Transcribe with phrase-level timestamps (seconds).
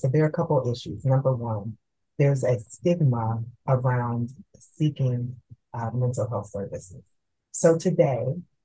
[0.00, 1.04] So there are a couple issues.
[1.04, 1.76] Number one,
[2.18, 5.36] there's a stigma around seeking
[5.74, 7.02] uh, mental health services.
[7.52, 8.24] So today,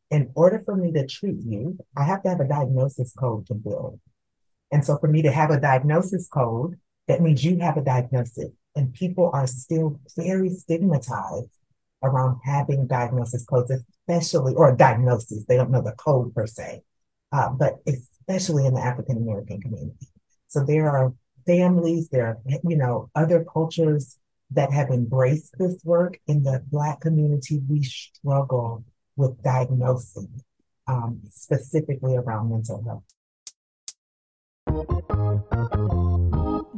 [0.09, 3.53] in order for me to treat you, I have to have a diagnosis code to
[3.53, 3.99] build.
[4.71, 6.79] And so for me to have a diagnosis code,
[7.09, 8.51] that means you have a diagnosis.
[8.73, 11.51] And people are still very stigmatized
[12.01, 15.43] around having diagnosis codes, especially, or diagnosis.
[15.45, 16.81] They don't know the code per se,
[17.33, 20.07] uh, but especially in the African American community.
[20.47, 21.13] So there are
[21.45, 24.17] families, there are, you know, other cultures
[24.51, 26.19] that have embraced this work.
[26.27, 28.83] In the Black community, we struggle
[29.15, 30.43] with diagnosing,
[30.87, 33.03] um, specifically around mental health.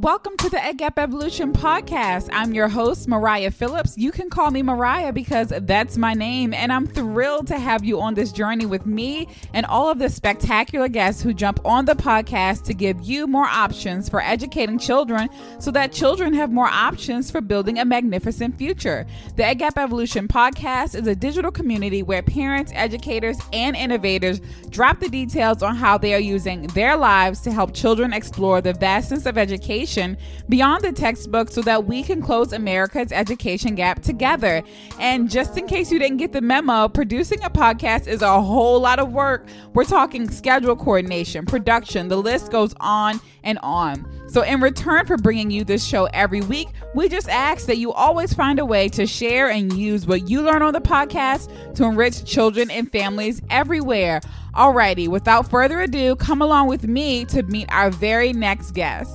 [0.01, 2.29] Welcome to the Ed Gap Evolution podcast.
[2.31, 3.97] I'm your host, Mariah Phillips.
[3.97, 7.99] You can call me Mariah because that's my name, and I'm thrilled to have you
[7.99, 11.95] on this journey with me and all of the spectacular guests who jump on the
[11.95, 17.31] podcast to give you more options for educating children so that children have more options
[17.31, 19.07] for building a magnificent future.
[19.35, 24.99] The Ed Gap Evolution podcast is a digital community where parents, educators, and innovators drop
[24.99, 29.25] the details on how they are using their lives to help children explore the vastness
[29.25, 30.17] of education education
[30.49, 34.61] beyond the textbook so that we can close America's education gap together.
[34.99, 38.79] And just in case you didn't get the memo, producing a podcast is a whole
[38.79, 39.47] lot of work.
[39.73, 44.05] We're talking schedule coordination, production, the list goes on and on.
[44.29, 47.93] So, in return for bringing you this show every week, we just ask that you
[47.93, 51.85] always find a way to share and use what you learn on the podcast to
[51.85, 54.19] enrich children and families everywhere.
[54.53, 59.11] Alrighty, without further ado, come along with me to meet our very next guest.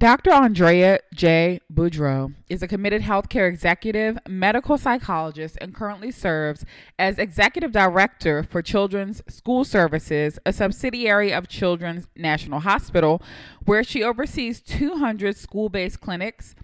[0.00, 0.30] Dr.
[0.30, 1.60] Andrea J.
[1.70, 6.64] Boudreaux is a committed healthcare executive, medical psychologist, and currently serves
[6.98, 13.20] as executive director for Children's School Services, a subsidiary of Children's National Hospital,
[13.66, 16.54] where she oversees 200 school based clinics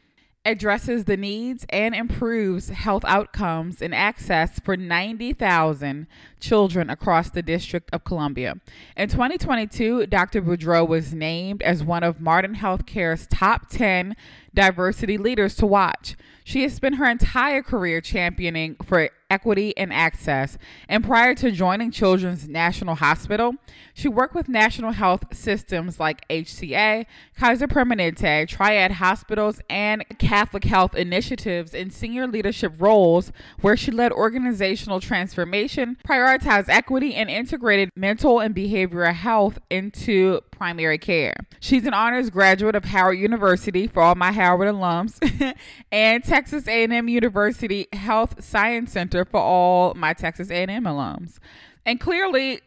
[0.47, 6.07] addresses the needs and improves health outcomes and access for 90,000
[6.39, 8.55] children across the District of Columbia.
[8.97, 10.41] In 2022, Dr.
[10.41, 14.15] Boudreaux was named as one of Modern Healthcare's top 10
[14.55, 16.15] diversity leaders to watch.
[16.47, 20.59] She has spent her entire career championing for equity and access.
[20.89, 23.55] And prior to joining Children's National Hospital,
[23.95, 30.95] she worked with national health systems like HCA, Kaiser Permanente, Triad Hospitals, and Catholic Health
[30.95, 38.39] Initiatives in senior leadership roles where she led organizational transformation, prioritized equity, and integrated mental
[38.41, 41.35] and behavioral health into primary care.
[41.61, 45.19] She's an honors graduate of Howard University for all my Howard alums
[45.93, 51.39] and Texas A&M University Health Science Center for all my Texas A&M alums.
[51.87, 52.61] And clearly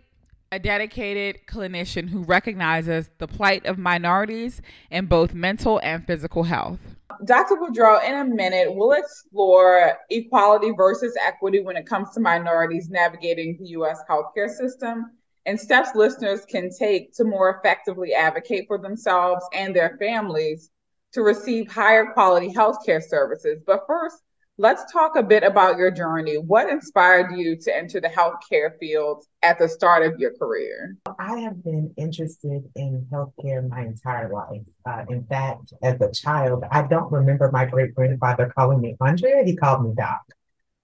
[0.51, 6.79] a dedicated clinician who recognizes the plight of minorities in both mental and physical health.
[7.25, 7.57] Dr.
[7.57, 13.55] Boudreaux, in a minute, we'll explore equality versus equity when it comes to minorities navigating
[13.59, 13.99] the U.S.
[14.09, 15.11] healthcare system
[15.45, 20.71] and steps listeners can take to more effectively advocate for themselves and their families
[21.13, 23.61] to receive higher quality healthcare services.
[23.65, 24.17] But first,
[24.57, 26.37] let's talk a bit about your journey.
[26.37, 30.97] What inspired you to enter the healthcare field at the start of your career?
[31.17, 34.61] I have been interested in healthcare my entire life.
[34.85, 39.43] Uh, in fact, as a child, I don't remember my great grandfather calling me Andrea,
[39.43, 40.21] he called me Doc.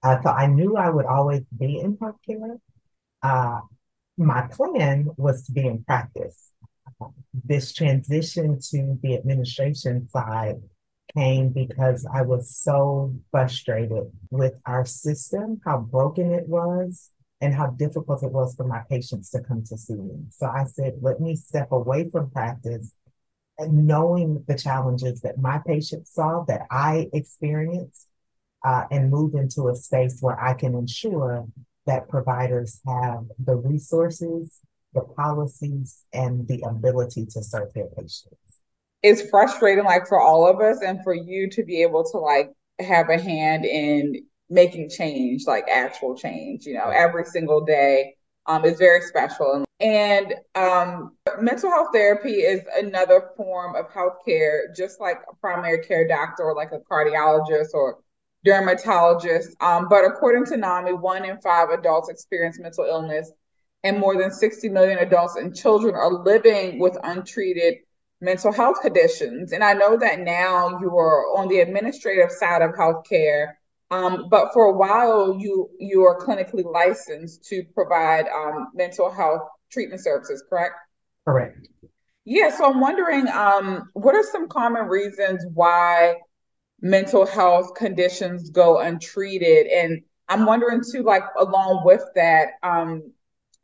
[0.01, 2.59] Uh, so I knew I would always be in healthcare.
[3.21, 3.59] Uh,
[4.17, 6.51] my plan was to be in practice
[7.43, 10.61] this transition to the administration side
[11.15, 17.11] came because I was so frustrated with our system, how broken it was,
[17.41, 20.25] and how difficult it was for my patients to come to see me.
[20.31, 22.93] So I said, let me step away from practice
[23.57, 28.07] and knowing the challenges that my patients saw, that I experienced,
[28.65, 31.45] uh, and move into a space where I can ensure
[31.85, 34.59] that providers have the resources
[34.95, 38.25] the policies and the ability to serve their patients.
[39.03, 42.51] It's frustrating, like for all of us, and for you to be able to like
[42.79, 48.15] have a hand in making change, like actual change, you know, every single day.
[48.47, 49.65] Um, is very special.
[49.79, 56.07] And um, mental health therapy is another form of healthcare, just like a primary care
[56.07, 57.97] doctor or like a cardiologist or
[58.45, 59.55] dermatologist.
[59.61, 63.31] Um, but according to NAMI, one in five adults experience mental illness
[63.85, 67.75] and more than 60 million adults and children are living with untreated
[68.19, 69.51] mental health conditions.
[69.51, 73.53] And I know that now you are on the administrative side of healthcare,
[73.91, 79.43] um, but for a while you you are clinically licensed to provide um, mental health
[79.71, 80.73] treatment services, correct?
[81.23, 81.67] Correct.
[82.25, 86.15] Yeah, so I'm wondering, um, what are some common reasons why
[86.81, 89.67] mental health conditions go untreated?
[89.67, 93.11] And I'm wondering too, like along with that, um,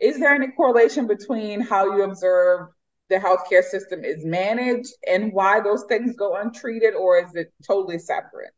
[0.02, 2.70] is there any correlation between how you observe
[3.10, 8.00] the healthcare system is managed and why those things go untreated, or is it totally
[8.00, 8.52] separate?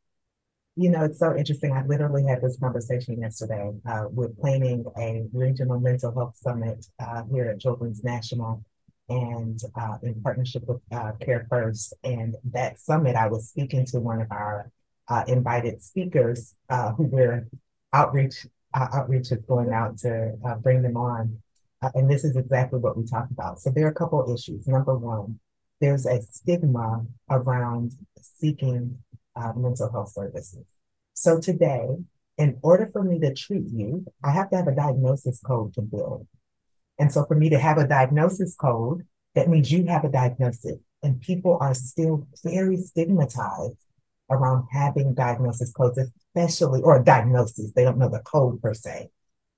[0.75, 1.71] You know, it's so interesting.
[1.71, 3.71] I literally had this conversation yesterday.
[3.87, 8.63] Uh, we're planning a regional mental health summit uh, here at Children's National
[9.09, 11.93] and uh, in partnership with uh, CareFirst.
[12.03, 14.71] And that summit, I was speaking to one of our
[15.07, 17.47] uh, invited speakers uh, who were
[17.91, 21.37] outreach outreach is going out to uh, bring them on.
[21.81, 23.59] Uh, and this is exactly what we talked about.
[23.59, 24.67] So there are a couple issues.
[24.67, 25.39] Number one,
[25.81, 28.99] there's a stigma around seeking
[29.35, 30.63] uh, mental health services.
[31.13, 31.87] So today,
[32.37, 35.81] in order for me to treat you, I have to have a diagnosis code to
[35.81, 36.27] build.
[36.99, 39.05] And so for me to have a diagnosis code,
[39.35, 40.77] that means you have a diagnosis.
[41.01, 43.79] And people are still very stigmatized
[44.33, 47.71] around having diagnosis codes, especially, or diagnosis.
[47.71, 49.09] They don't know the code per se,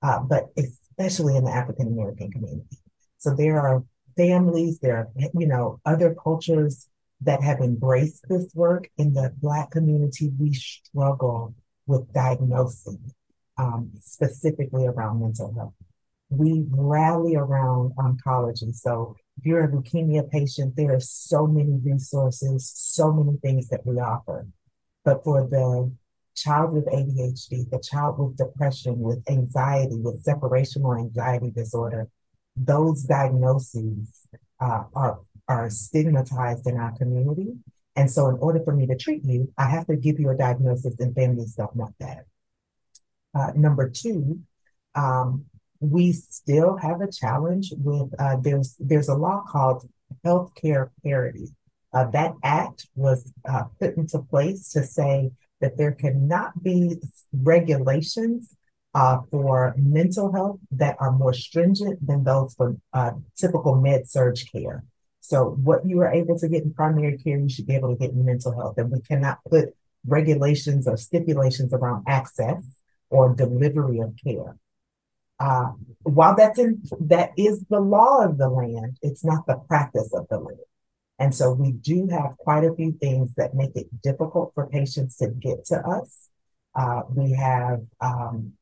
[0.02, 2.78] uh, but especially in the African American community.
[3.18, 3.84] So there are
[4.16, 6.88] families, there are, you know, other cultures
[7.22, 8.88] that have embraced this work.
[8.98, 11.54] In the Black community, we struggle
[11.86, 13.12] with diagnosing,
[13.58, 15.74] um, specifically around mental health.
[16.28, 18.74] We rally around oncology.
[18.74, 23.86] So if you're a leukemia patient, there are so many resources, so many things that
[23.86, 24.46] we offer.
[25.06, 25.92] But for the
[26.34, 32.08] child with ADHD, the child with depression, with anxiety, with separational anxiety disorder,
[32.56, 34.26] those diagnoses
[34.60, 37.54] uh, are are stigmatized in our community.
[37.94, 40.36] And so, in order for me to treat you, I have to give you a
[40.36, 42.26] diagnosis, and families don't want that.
[43.32, 44.40] Uh, number two,
[44.96, 45.44] um,
[45.78, 49.88] we still have a challenge with uh, there's there's a law called
[50.24, 51.54] healthcare parity.
[51.96, 55.30] Uh, that act was uh, put into place to say
[55.62, 56.96] that there cannot be
[57.32, 58.54] regulations
[58.94, 64.36] uh, for mental health that are more stringent than those for uh, typical med surg
[64.52, 64.84] care.
[65.20, 67.98] So, what you are able to get in primary care, you should be able to
[67.98, 68.76] get in mental health.
[68.76, 69.74] And we cannot put
[70.06, 72.62] regulations or stipulations around access
[73.08, 74.58] or delivery of care.
[75.40, 75.70] Uh,
[76.02, 80.26] while that's in, that is the law of the land, it's not the practice of
[80.28, 80.58] the land.
[81.18, 85.16] And so we do have quite a few things that make it difficult for patients
[85.16, 86.28] to get to us.
[86.74, 88.52] Uh, we have, um,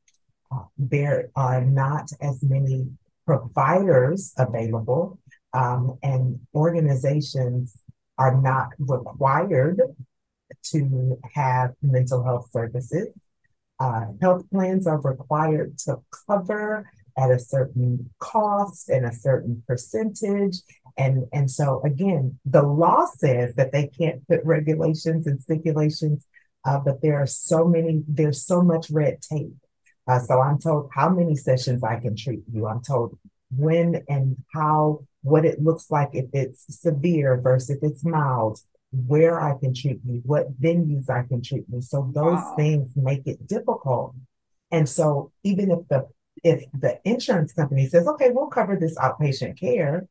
[0.52, 2.86] uh, there are not as many
[3.26, 5.18] providers available,
[5.52, 7.76] um, and organizations
[8.18, 9.80] are not required
[10.62, 13.08] to have mental health services.
[13.80, 15.98] Uh, health plans are required to
[16.28, 20.58] cover at a certain cost and a certain percentage.
[20.96, 26.26] And, and so again, the law says that they can't put regulations and stipulations,
[26.64, 29.54] uh, but there are so many, there's so much red tape.
[30.06, 32.66] Uh, so I'm told how many sessions I can treat you.
[32.66, 33.18] I'm told
[33.56, 38.60] when and how, what it looks like if it's severe versus if it's mild,
[38.92, 41.80] where I can treat you, what venues I can treat you.
[41.82, 42.54] So those wow.
[42.56, 44.14] things make it difficult.
[44.70, 46.08] And so even if the
[46.42, 50.06] if the insurance company says, okay, we'll cover this outpatient care,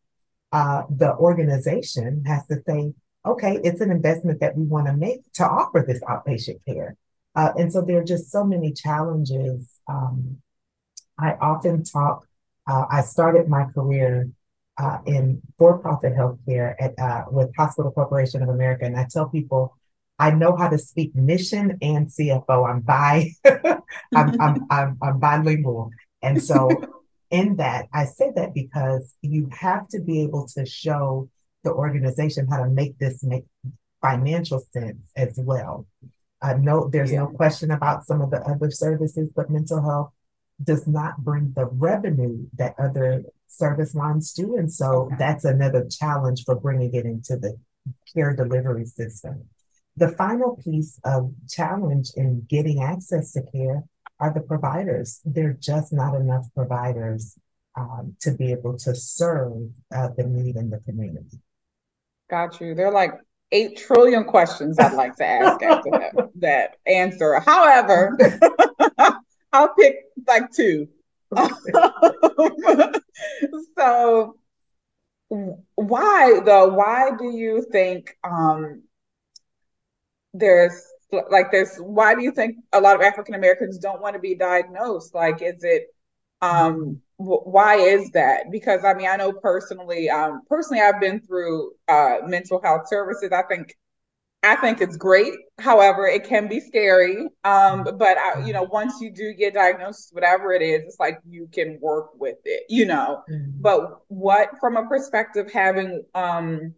[0.53, 2.93] uh, the organization has to say,
[3.25, 6.95] okay, it's an investment that we want to make to offer this outpatient care.
[7.35, 9.79] Uh, and so there are just so many challenges.
[9.87, 10.37] Um,
[11.19, 12.27] I often talk,
[12.67, 14.29] uh, I started my career
[14.77, 19.75] uh, in for-profit healthcare at uh, with Hospital Corporation of America, and I tell people
[20.19, 22.69] I know how to speak mission and CFO.
[22.69, 23.31] I'm bi,
[24.15, 25.91] I'm, I'm, I'm, I'm bilingual,
[26.21, 26.69] and so
[27.33, 31.29] in that, I say that because you have to be able to show
[31.63, 33.45] the organization how to make this make
[34.03, 35.87] financial sense as well.
[36.43, 37.21] I know there's yeah.
[37.21, 40.11] no question about some of the other services, but mental health
[40.63, 44.55] does not bring the revenue that other service lines do.
[44.57, 45.15] And so okay.
[45.17, 47.57] that's another challenge for bringing it into the
[48.13, 49.45] care delivery system.
[49.97, 53.85] The final piece of challenge in getting access to care
[54.23, 55.19] are the providers.
[55.25, 57.37] There are just not enough providers
[57.75, 61.39] um, to be able to serve uh, the need in the community.
[62.29, 62.73] Got you.
[62.73, 63.15] They're like
[63.51, 67.41] 8 trillion questions I'd like to ask after that, that answer.
[67.41, 68.17] However,
[69.53, 70.87] I'll pick like two.
[73.77, 74.37] so
[75.75, 78.83] why though why do you think um
[80.31, 80.92] there's
[81.29, 84.35] like there's why do you think a lot of African Americans don't want to be
[84.35, 85.13] diagnosed?
[85.13, 85.93] Like, is it
[86.41, 88.51] um why is that?
[88.51, 93.31] Because I mean, I know personally, um, personally, I've been through uh, mental health services.
[93.31, 93.75] I think,
[94.41, 95.33] I think it's great.
[95.59, 97.27] However, it can be scary.
[97.43, 101.19] Um, but I, you know, once you do get diagnosed, whatever it is, it's like
[101.27, 102.63] you can work with it.
[102.67, 103.61] You know, mm-hmm.
[103.61, 106.73] but what from a perspective having um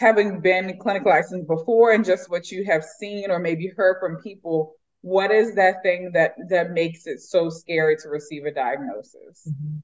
[0.00, 4.16] having been clinical licensed before and just what you have seen or maybe heard from
[4.22, 9.46] people what is that thing that that makes it so scary to receive a diagnosis
[9.46, 9.76] mm-hmm.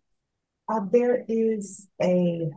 [0.75, 2.49] uh, there is a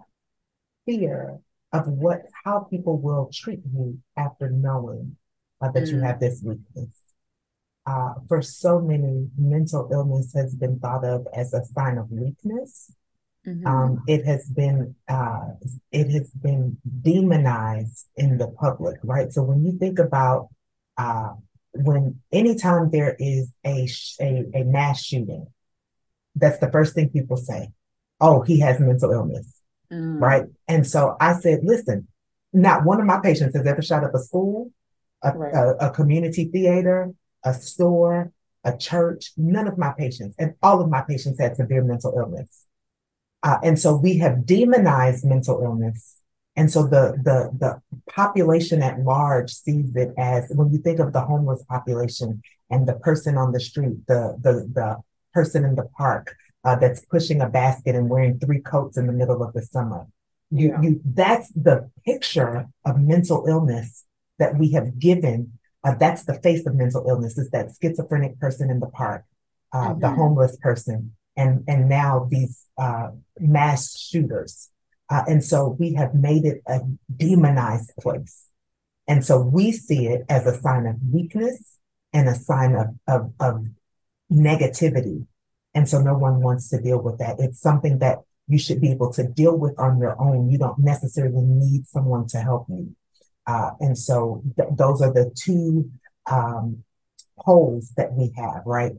[0.86, 1.38] fear
[1.74, 5.18] of what how people will treat you after knowing
[5.62, 5.92] uh, that mm.
[5.92, 7.04] you have this weakness
[7.86, 12.94] uh, for so many mental illness has been thought of as a sign of weakness
[13.46, 13.65] mm-hmm.
[13.65, 15.48] um, it has been uh,
[15.91, 20.50] it has been demonized in the public right so when you think about
[20.98, 21.34] uh,
[21.74, 23.88] when anytime there is a,
[24.19, 25.48] a, a mass shooting,
[26.36, 27.69] that's the first thing people say.
[28.19, 29.62] Oh, he has mental illness.
[29.91, 30.19] Mm.
[30.19, 30.46] Right.
[30.67, 32.08] And so I said, listen,
[32.53, 34.72] not one of my patients has ever shot up a school,
[35.24, 35.53] a, right.
[35.53, 37.12] a, a community theater,
[37.43, 38.31] a store,
[38.63, 39.31] a church.
[39.38, 42.65] None of my patients, and all of my patients had severe mental illness.
[43.41, 46.19] Uh, and so we have demonized mental illness
[46.60, 47.81] and so the, the, the
[48.12, 52.96] population at large sees it as when you think of the homeless population and the
[52.96, 54.98] person on the street, the, the, the
[55.34, 59.13] person in the park uh, that's pushing a basket and wearing three coats in the
[59.13, 60.08] middle of the summer.
[60.51, 60.81] You, yeah.
[60.81, 64.03] you, that's the picture of mental illness
[64.38, 65.53] that we have given.
[65.86, 69.24] Uh, that's the face of mental illness is that schizophrenic person in the park,
[69.72, 70.01] uh, mm-hmm.
[70.01, 73.10] the homeless person, and, and now these uh,
[73.40, 74.70] mass shooters
[75.10, 76.82] uh, and so we have made it a
[77.16, 78.46] demonized place.
[79.08, 81.78] And so we see it as a sign of weakness
[82.14, 83.66] and a sign of, of, of
[84.32, 85.26] negativity.
[85.74, 87.38] And so no one wants to deal with that.
[87.40, 90.50] It's something that you should be able to deal with on your own.
[90.50, 92.96] You don't necessarily need someone to help you.
[93.48, 95.90] Uh, and so th- those are the two
[96.30, 96.84] um,
[97.40, 98.92] poles that we have, right?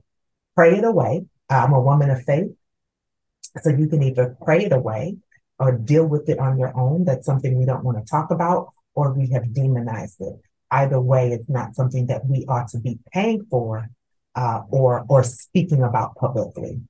[0.56, 1.26] Pray it away.
[1.50, 2.52] I'm a woman of faith.
[3.62, 5.16] So you can either pray it away
[5.58, 7.04] or deal with it on your own.
[7.04, 10.40] That's something we don't want to talk about, or we have demonized it.
[10.70, 13.88] Either way, it's not something that we ought to be paying for
[14.36, 16.80] uh, or or speaking about publicly.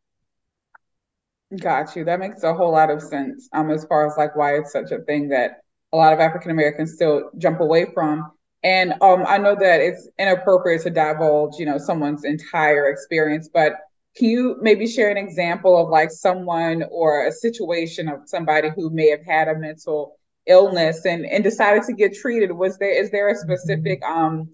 [1.59, 2.05] Got you.
[2.05, 3.49] That makes a whole lot of sense.
[3.52, 5.62] Um, as far as like why it's such a thing that
[5.93, 8.31] a lot of African Americans still jump away from.
[8.62, 13.73] And um, I know that it's inappropriate to divulge, you know, someone's entire experience, but
[14.17, 18.90] can you maybe share an example of like someone or a situation of somebody who
[18.90, 22.52] may have had a mental illness and, and decided to get treated?
[22.52, 23.52] Was there is there a mm-hmm.
[23.52, 24.50] specific um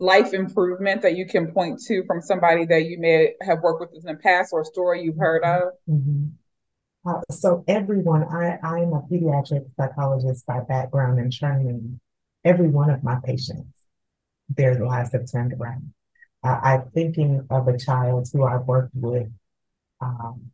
[0.00, 3.90] life improvement that you can point to from somebody that you may have worked with
[3.94, 5.72] in the past or a story you've heard of?
[5.88, 6.26] Mm-hmm.
[7.06, 12.00] Uh, so everyone, I, I'm a pediatric psychologist by background and training.
[12.44, 13.78] Every one of my patients,
[14.48, 15.93] their lives have turned around.
[16.44, 19.28] Uh, I'm thinking of a child who I worked with,
[20.00, 20.50] um,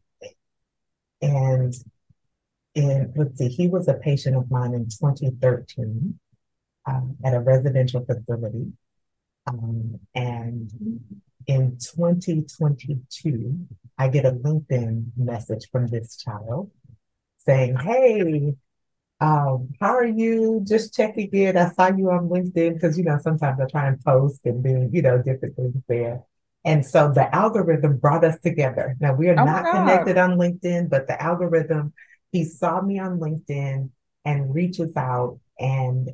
[1.21, 1.75] and
[2.77, 6.19] and let's see, he was a patient of mine in 2013
[6.87, 8.73] um, at a residential facility,
[9.49, 10.71] um, and
[11.49, 13.67] in 2022,
[13.99, 16.71] I get a LinkedIn message from this child
[17.39, 18.55] saying, "Hey,
[19.21, 20.63] um, how are you?
[20.67, 21.57] Just checking in.
[21.57, 24.89] I saw you on LinkedIn because, you know, sometimes I try and post and do,
[24.91, 26.23] you know, different things there.
[26.65, 28.97] And so the algorithm brought us together.
[29.01, 31.93] Now we are oh not connected on LinkedIn, but the algorithm,
[32.33, 33.91] he saw me on LinkedIn
[34.25, 36.11] and reaches out and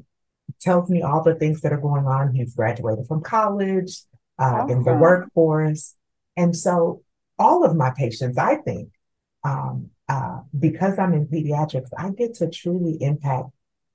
[0.61, 2.35] tells me all the things that are going on.
[2.35, 4.03] He's graduated from college,
[4.39, 4.79] uh, awesome.
[4.79, 5.95] in the workforce.
[6.37, 7.03] And so
[7.39, 8.91] all of my patients, I think,
[9.45, 13.51] um, uh, because I'm in pediatrics, I get to truly impact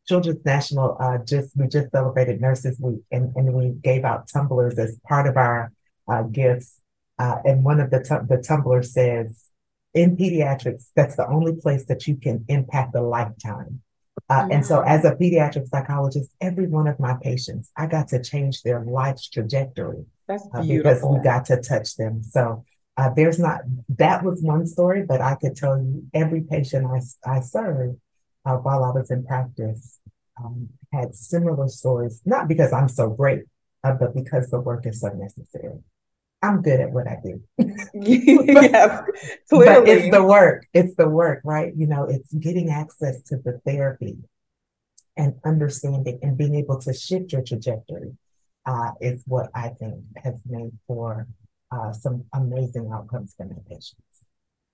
[0.08, 0.98] Children's National.
[1.00, 5.28] Uh, just we just celebrated Nurses Week, and, and we gave out tumblers as part
[5.28, 5.72] of our
[6.12, 6.80] uh, gifts.
[7.18, 9.46] Uh, and one of the t- the tumblers says,
[9.94, 13.82] "In pediatrics, that's the only place that you can impact a lifetime."
[14.30, 14.52] Mm-hmm.
[14.52, 18.64] And so, as a pediatric psychologist, every one of my patients, I got to change
[18.64, 22.24] their life's trajectory uh, because we got to touch them.
[22.24, 22.64] So
[23.02, 27.00] uh, there's not, that was one story, but I could tell you every patient I,
[27.38, 27.98] I served
[28.46, 29.98] uh, while I was in practice
[30.38, 33.46] um, had similar stories, not because I'm so great,
[33.84, 35.80] uh, but because the work is so necessary.
[36.44, 37.42] I'm good at what I do.
[37.94, 39.04] yes,
[39.50, 39.66] clearly.
[39.66, 40.68] But it's the work.
[40.72, 41.74] It's the work, right?
[41.76, 44.18] You know, it's getting access to the therapy
[45.18, 48.16] and understanding and being able to shift your trajectory
[48.68, 51.28] uh, is what I think has made for
[51.72, 53.96] uh, some amazing outcomes for my patients.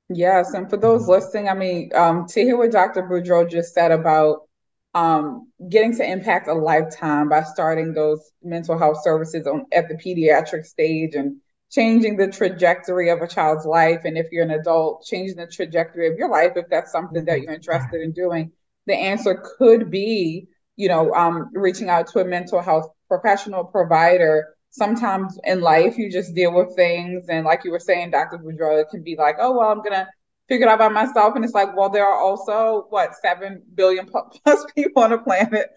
[0.09, 3.03] Yes, and for those listening, I mean, um, to hear what Dr.
[3.03, 4.47] Boudreaux just said about
[4.93, 9.95] um, getting to impact a lifetime by starting those mental health services on at the
[9.95, 11.37] pediatric stage and
[11.69, 14.01] changing the trajectory of a child's life.
[14.05, 17.41] And if you're an adult, changing the trajectory of your life, if that's something that
[17.41, 18.51] you're interested in doing,
[18.85, 24.55] the answer could be, you know, um, reaching out to a mental health professional provider.
[24.77, 27.27] Sometimes in life, you just deal with things.
[27.29, 28.37] And like you were saying, Dr.
[28.37, 30.07] Boudreaux, can be like, oh, well, I'm to
[30.47, 31.35] figure it out by myself.
[31.35, 34.07] And it's like, well, there are also, what, 7 billion
[34.45, 35.67] plus people on the planet.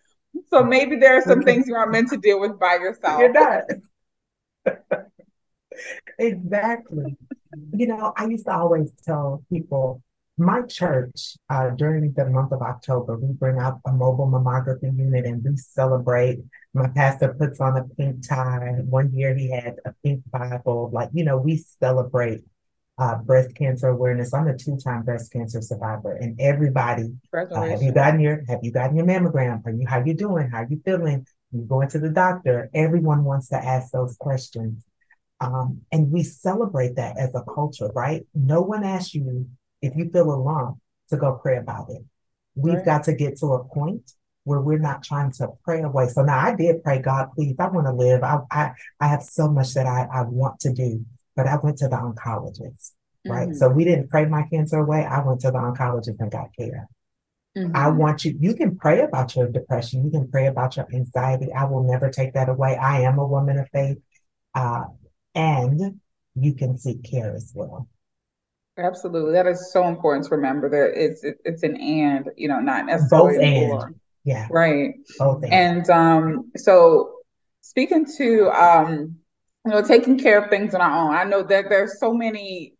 [0.49, 3.21] So maybe there are some things you aren't meant to deal with by yourself.
[3.21, 3.65] You're not.
[6.19, 7.17] exactly.
[7.73, 10.03] You know, I used to always tell people,
[10.39, 15.27] my church, uh, during the month of October, we bring out a mobile mammography unit
[15.27, 16.39] and we celebrate.
[16.73, 18.77] My pastor puts on a pink tie.
[18.85, 20.91] One year he had a pink Bible.
[20.93, 22.43] Like, you know, we celebrate
[22.97, 24.35] uh, breast cancer awareness.
[24.35, 28.71] I'm a two-time breast cancer survivor, and everybody, uh, have you gotten your have you
[28.71, 29.65] gotten your mammogram?
[29.65, 30.51] Are you how you doing?
[30.51, 31.27] How you feeling?
[31.51, 32.71] You going to the doctor?
[32.75, 34.85] Everyone wants to ask those questions.
[35.41, 38.27] Um, and we celebrate that as a culture, right?
[38.35, 39.49] No one asks you
[39.81, 42.03] if you feel a lump to go pray about it.
[42.55, 42.85] We've right.
[42.85, 44.13] got to get to a point
[44.51, 46.09] where we're not trying to pray away.
[46.09, 48.25] So now I did pray, God, please, I want to live.
[48.25, 51.79] I, I, I have so much that I, I want to do, but I went
[51.79, 52.91] to the oncologist,
[53.25, 53.49] right?
[53.49, 53.55] Mm-hmm.
[53.55, 55.05] So we didn't pray my cancer away.
[55.05, 56.89] I went to the oncologist and got care.
[57.57, 57.77] Mm-hmm.
[57.77, 60.05] I want you, you can pray about your depression.
[60.05, 61.53] You can pray about your anxiety.
[61.53, 62.77] I will never take that away.
[62.77, 63.99] I am a woman of faith.
[64.53, 64.85] Uh,
[65.37, 66.01] and
[66.35, 67.87] you can seek care as well.
[68.79, 72.87] Absolutely, that is so important to remember that it's it's an and, you know, not
[72.87, 74.00] necessarily both and.
[74.25, 74.95] Yeah, right.
[75.19, 75.53] Both and.
[75.53, 77.17] and um, so
[77.61, 79.17] speaking to um,
[79.65, 81.15] you know, taking care of things on our own.
[81.15, 82.75] I know that there's so many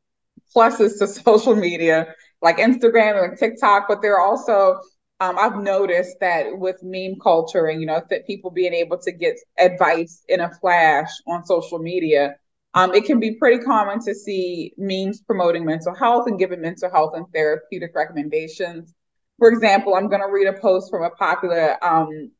[0.55, 4.81] pluses to social media, like Instagram and TikTok, but there are also
[5.21, 9.13] um, I've noticed that with meme culture and you know that people being able to
[9.13, 12.37] get advice in a flash on social media,
[12.73, 16.91] um, it can be pretty common to see memes promoting mental health and giving mental
[16.91, 18.95] health and therapeutic recommendations.
[19.41, 22.31] For example, I'm going to read a post from a popular um,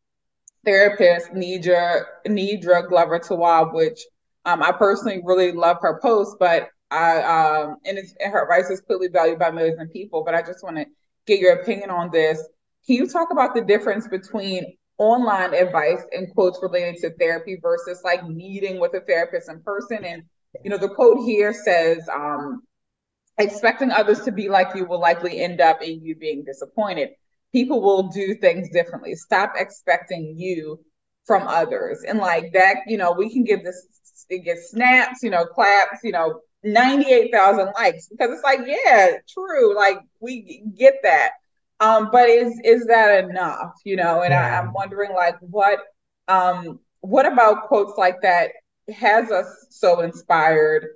[0.67, 4.01] therapist, Nedra Nedra Glover Tawwab, which
[4.45, 8.83] um, I personally really love her post, but I um, and, and her advice is
[8.83, 10.23] clearly valued by millions of people.
[10.25, 10.85] But I just want to
[11.27, 12.47] get your opinion on this.
[12.87, 18.03] Can you talk about the difference between online advice and quotes related to therapy versus
[18.05, 20.05] like meeting with a therapist in person?
[20.05, 20.25] And
[20.63, 22.63] you know, the quote here says, um,
[23.39, 27.11] expecting others to be like you will likely end up in you being disappointed.
[27.53, 29.15] People will do things differently.
[29.15, 30.81] Stop expecting you
[31.27, 32.03] from others.
[32.07, 33.87] And like that, you know, we can give this
[34.29, 39.75] it gets snaps, you know, claps, you know, 98,000 likes because it's like, yeah, true.
[39.77, 41.31] Like we get that.
[41.81, 43.73] Um, but is is that enough?
[43.85, 44.57] You know, and yeah.
[44.57, 45.79] I, I'm wondering like what
[46.29, 48.51] um what about quotes like that
[48.95, 50.87] has us so inspired?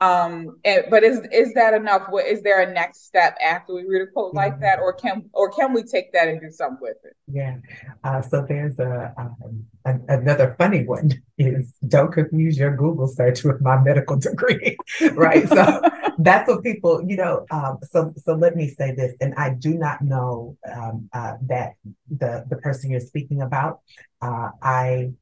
[0.00, 2.02] Um, and, but is is that enough?
[2.10, 4.62] What is there a next step after we read a quote like mm-hmm.
[4.62, 7.16] that, or can or can we take that and do something with it?
[7.26, 7.56] Yeah.
[8.04, 13.42] Uh, so there's a, um, a, another funny one is don't confuse your Google search
[13.42, 14.76] with my medical degree,
[15.12, 15.48] right?
[15.48, 15.80] So
[16.18, 17.46] that's what people, you know.
[17.50, 21.72] Um, so so let me say this, and I do not know um, uh, that
[22.10, 23.80] the the person you're speaking about.
[24.20, 25.12] Uh, I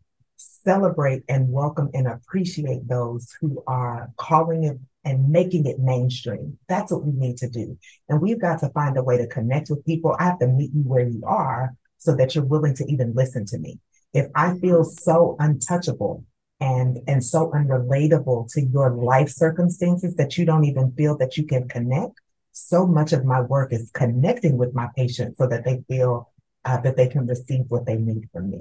[0.64, 6.58] celebrate and welcome and appreciate those who are calling it and making it mainstream.
[6.68, 7.78] That's what we need to do.
[8.08, 10.16] And we've got to find a way to connect with people.
[10.18, 13.44] I have to meet you where you are so that you're willing to even listen
[13.46, 13.78] to me.
[14.12, 16.24] If I feel so untouchable
[16.60, 21.44] and and so unrelatable to your life circumstances that you don't even feel that you
[21.46, 22.20] can connect,
[22.52, 26.30] so much of my work is connecting with my patients so that they feel
[26.64, 28.60] uh, that they can receive what they need from me.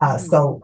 [0.00, 0.62] Uh, so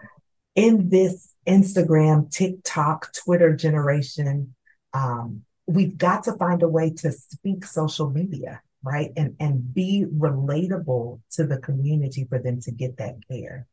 [0.57, 4.55] in this Instagram, TikTok, Twitter generation,
[4.95, 9.13] um, we've got to find a way to speak social media, right?
[9.17, 13.67] And, and be relatable to the community for them to get that care.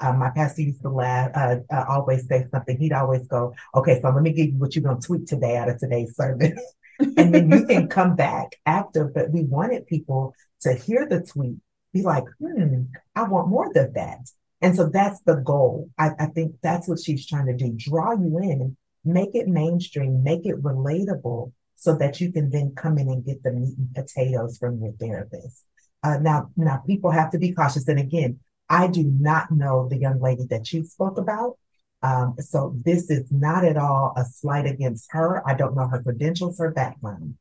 [0.00, 2.76] Uh, my pastor used to laugh, uh, uh, always say something.
[2.76, 5.56] He'd always go, okay, so let me give you what you're going to tweet today
[5.56, 6.60] out of today's service.
[6.98, 9.04] and then you can come back after.
[9.04, 11.58] But we wanted people to hear the tweet,
[11.92, 14.18] be like, hmm, I want more of that.
[14.62, 15.90] And so that's the goal.
[15.98, 20.22] I, I think that's what she's trying to do draw you in, make it mainstream,
[20.22, 23.92] make it relatable so that you can then come in and get the meat and
[23.92, 25.64] potatoes from your therapist.
[26.04, 27.88] Uh, now, now people have to be cautious.
[27.88, 31.58] And again, I do not know the young lady that you spoke about.
[32.02, 35.42] Um, so this is not at all a slight against her.
[35.46, 37.34] I don't know her credentials, her background.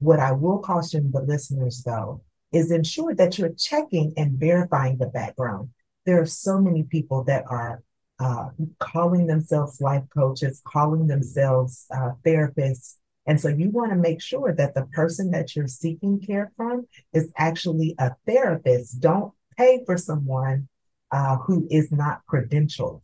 [0.00, 5.06] What I will caution the listeners though is ensure that you're checking and verifying the
[5.06, 5.70] background.
[6.06, 7.82] There are so many people that are
[8.18, 12.96] uh, calling themselves life coaches, calling themselves uh, therapists.
[13.26, 16.86] And so you want to make sure that the person that you're seeking care from
[17.12, 19.00] is actually a therapist.
[19.00, 20.68] Don't pay for someone
[21.10, 23.02] uh, who is not credentialed.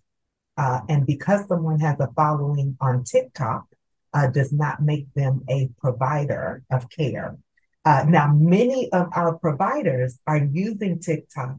[0.56, 3.66] Uh, and because someone has a following on TikTok,
[4.12, 7.36] uh, does not make them a provider of care.
[7.84, 11.56] Uh, now, many of our providers are using TikTok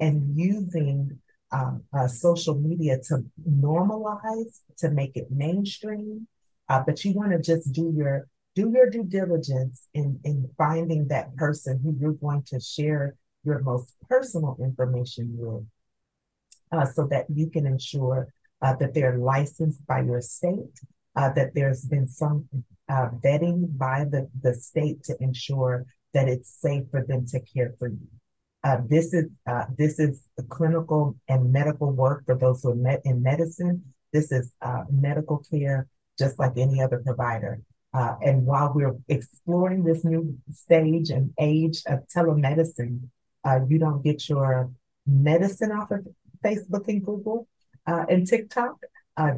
[0.00, 1.18] and using
[1.52, 6.26] um, uh, social media to normalize, to make it mainstream.
[6.68, 11.08] Uh, but you want to just do your do your due diligence in in finding
[11.08, 15.64] that person who you're going to share your most personal information with,
[16.72, 18.28] uh, so that you can ensure
[18.60, 20.74] uh, that they're licensed by your state,
[21.16, 22.48] uh, that there's been some
[22.88, 27.74] uh, vetting by the, the state to ensure that it's safe for them to care
[27.78, 28.08] for you.
[28.64, 33.00] Uh, this is uh, this is clinical and medical work for those who are met
[33.04, 33.84] in medicine.
[34.12, 35.86] This is uh, medical care,
[36.18, 37.60] just like any other provider.
[37.94, 43.00] Uh, and while we're exploring this new stage and age of telemedicine,
[43.44, 44.70] uh, you don't get your
[45.06, 46.06] medicine off of
[46.44, 47.46] Facebook and Google
[47.86, 48.76] uh, and TikTok.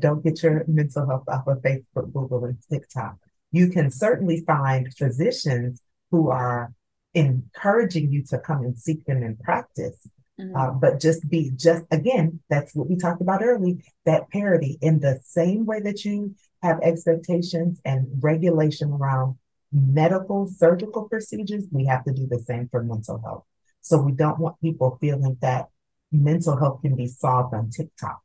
[0.00, 3.16] don't get your mental health off of Facebook, Google, and TikTok.
[3.52, 6.72] You can certainly find physicians who are
[7.14, 10.08] encouraging you to come and seek them in practice.
[10.40, 10.56] Mm-hmm.
[10.56, 15.00] Uh, but just be just again, that's what we talked about early that parity in
[15.00, 19.36] the same way that you have expectations and regulation around
[19.72, 23.44] medical surgical procedures, we have to do the same for mental health.
[23.80, 25.68] So we don't want people feeling that
[26.12, 28.20] mental health can be solved on TikTok.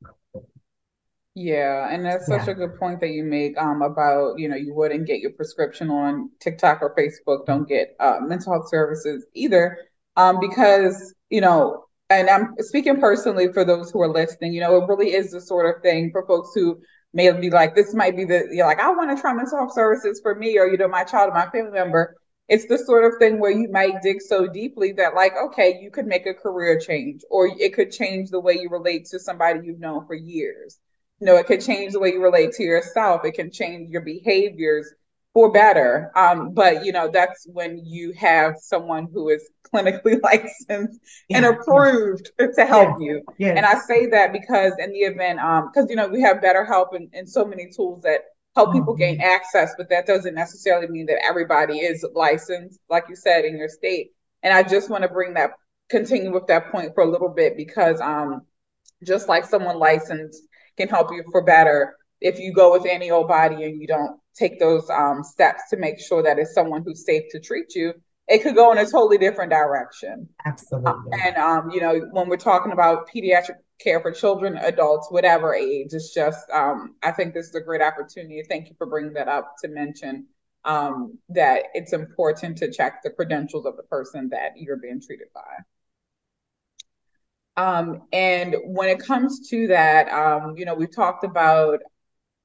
[1.38, 2.52] Yeah, and that's such yeah.
[2.52, 5.90] a good point that you make um, about, you know, you wouldn't get your prescription
[5.90, 9.78] on TikTok or Facebook, don't get uh, mental health services either,
[10.16, 14.82] um, because, you know, and I'm speaking personally for those who are listening, you know,
[14.82, 16.80] it really is the sort of thing for folks who
[17.14, 19.74] may be like, this might be the, you're like, I want to try mental health
[19.74, 22.16] services for me or, you know, my child or my family member.
[22.48, 25.92] It's the sort of thing where you might dig so deeply that, like, okay, you
[25.92, 29.60] could make a career change or it could change the way you relate to somebody
[29.66, 30.78] you've known for years
[31.20, 33.24] you know, it can change the way you relate to yourself.
[33.24, 34.94] It can change your behaviors
[35.34, 36.12] for better.
[36.16, 41.00] Um, but you know, that's when you have someone who is clinically licensed
[41.30, 41.38] yeah.
[41.38, 43.22] and approved to help you.
[43.38, 43.58] Yes.
[43.58, 46.96] And I say that because in the event, um, because you know, we have BetterHelp
[46.96, 48.22] and, and so many tools that
[48.56, 49.18] help people mm-hmm.
[49.18, 53.58] gain access, but that doesn't necessarily mean that everybody is licensed, like you said, in
[53.58, 54.12] your state.
[54.42, 55.52] And I just want to bring that
[55.90, 58.42] continue with that point for a little bit because um
[59.04, 60.42] just like someone licensed
[60.78, 64.20] can help you for better if you go with any old body and you don't
[64.36, 67.94] take those um, steps to make sure that it's someone who's safe to treat you
[68.28, 70.28] it could go in a totally different direction.
[70.46, 70.92] Absolutely.
[71.24, 75.88] And um, you know when we're talking about pediatric care for children adults whatever age
[75.92, 78.42] it's just um, i think this is a great opportunity.
[78.48, 80.28] Thank you for bringing that up to mention
[80.64, 85.28] um, that it's important to check the credentials of the person that you're being treated
[85.34, 85.42] by
[87.58, 91.80] um, and when it comes to that, um, you know, we've talked about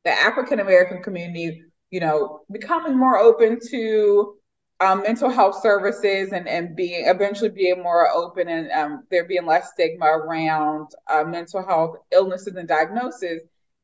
[0.04, 4.36] the African American community, you know, becoming more open to
[4.80, 9.44] um, mental health services and, and being eventually being more open and um, there being
[9.44, 13.42] less stigma around uh, mental health illnesses and diagnosis.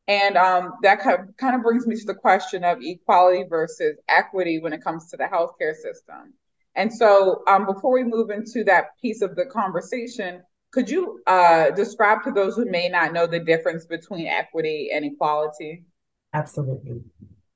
[0.08, 3.98] And um, that kind of, kind of brings me to the question of equality versus
[4.08, 6.32] equity when it comes to the healthcare system.
[6.76, 10.42] And so, um, before we move into that piece of the conversation,
[10.76, 15.06] could you uh, describe to those who may not know the difference between equity and
[15.06, 15.86] equality?
[16.34, 17.00] Absolutely.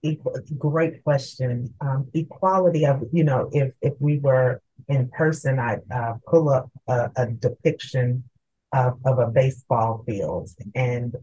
[0.01, 1.75] Equal, great question.
[1.83, 6.71] Um, equality of, you know, if if we were in person, I'd uh, pull up
[6.89, 8.25] a, a depiction
[8.73, 10.49] of, of a baseball field.
[10.75, 11.15] And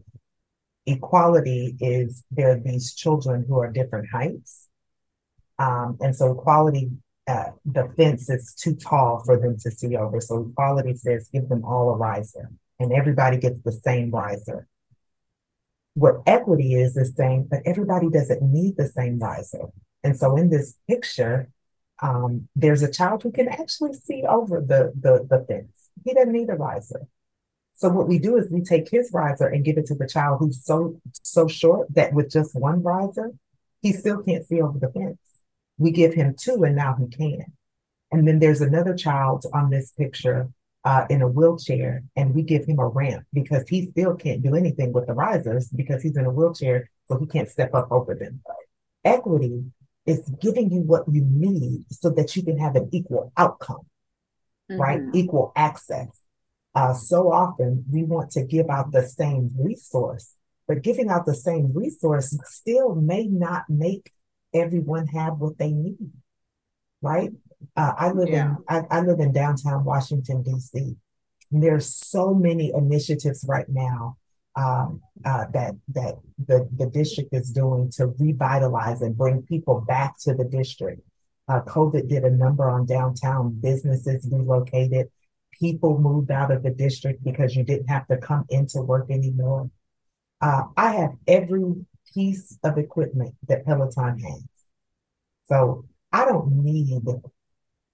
[0.86, 4.68] equality is there are these children who are different heights.
[5.58, 6.92] Um, and so equality
[7.64, 10.20] the fence is too tall for them to see over.
[10.20, 14.66] So equality says give them all a riser and everybody gets the same riser.
[15.94, 19.66] What equity is, is saying, but everybody doesn't need the same riser.
[20.04, 21.50] And so in this picture,
[22.00, 25.90] um, there's a child who can actually see over the, the, the fence.
[26.04, 27.08] He doesn't need a riser.
[27.74, 30.38] So what we do is we take his riser and give it to the child
[30.40, 33.32] who's so so short that with just one riser,
[33.82, 35.37] he still can't see over the fence.
[35.78, 37.46] We give him two, and now he can.
[38.10, 40.48] And then there's another child on this picture
[40.84, 44.54] uh, in a wheelchair, and we give him a ramp because he still can't do
[44.54, 48.14] anything with the risers because he's in a wheelchair, so he can't step up over
[48.14, 48.40] them.
[49.04, 49.64] Equity
[50.06, 53.86] is giving you what you need so that you can have an equal outcome,
[54.70, 54.80] mm-hmm.
[54.80, 55.02] right?
[55.12, 56.08] Equal access.
[56.74, 60.34] Uh, so often we want to give out the same resource,
[60.66, 64.12] but giving out the same resource still may not make
[64.58, 66.10] everyone have what they need,
[67.02, 67.30] right?
[67.76, 68.56] Uh, I live yeah.
[68.56, 70.96] in I, I live in downtown Washington D.C.
[71.50, 74.16] There's so many initiatives right now
[74.56, 76.16] um, uh, that that
[76.46, 81.02] the the district is doing to revitalize and bring people back to the district.
[81.48, 85.08] Uh, COVID did a number on downtown businesses relocated.
[85.58, 89.70] People moved out of the district because you didn't have to come into work anymore.
[90.40, 91.64] Uh, I have every
[92.14, 94.42] piece of equipment that Peloton has.
[95.44, 97.02] So I don't need,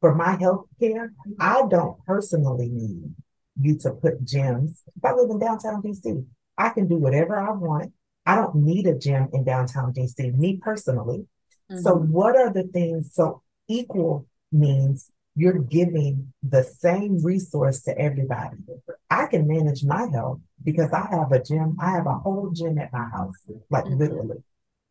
[0.00, 3.14] for my health care, I don't personally need
[3.60, 4.82] you to put gyms.
[4.96, 6.24] If I live in downtown DC,
[6.58, 7.92] I can do whatever I want.
[8.26, 11.26] I don't need a gym in downtown DC, me personally.
[11.70, 11.78] Mm-hmm.
[11.78, 13.12] So, what are the things?
[13.12, 18.56] So, equal means you're giving the same resource to everybody.
[19.10, 21.76] I can manage my health because I have a gym.
[21.80, 23.34] I have a whole gym at my house,
[23.70, 23.98] like mm-hmm.
[23.98, 24.44] literally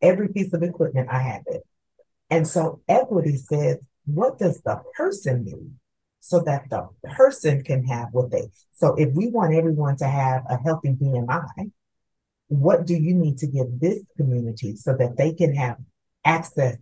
[0.04, 1.62] every piece of equipment I have it.
[2.30, 5.70] And so equity says, what does the person need?
[6.20, 8.48] So that the person can have what they.
[8.72, 11.70] So if we want everyone to have a healthy BMI,
[12.48, 15.76] what do you need to give this community so that they can have
[16.24, 16.78] access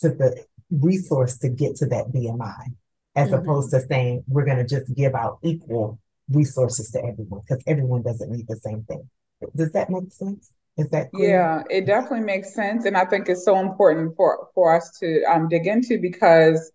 [0.00, 2.74] to the resource to get to that BMI?
[3.16, 3.42] As mm-hmm.
[3.42, 5.98] opposed to saying we're going to just give out equal
[6.30, 9.08] resources to everyone because everyone doesn't need the same thing.
[9.56, 10.52] Does that make sense?
[10.76, 11.30] Is that clear?
[11.30, 11.62] yeah?
[11.68, 15.48] It definitely makes sense, and I think it's so important for for us to um,
[15.48, 16.70] dig into because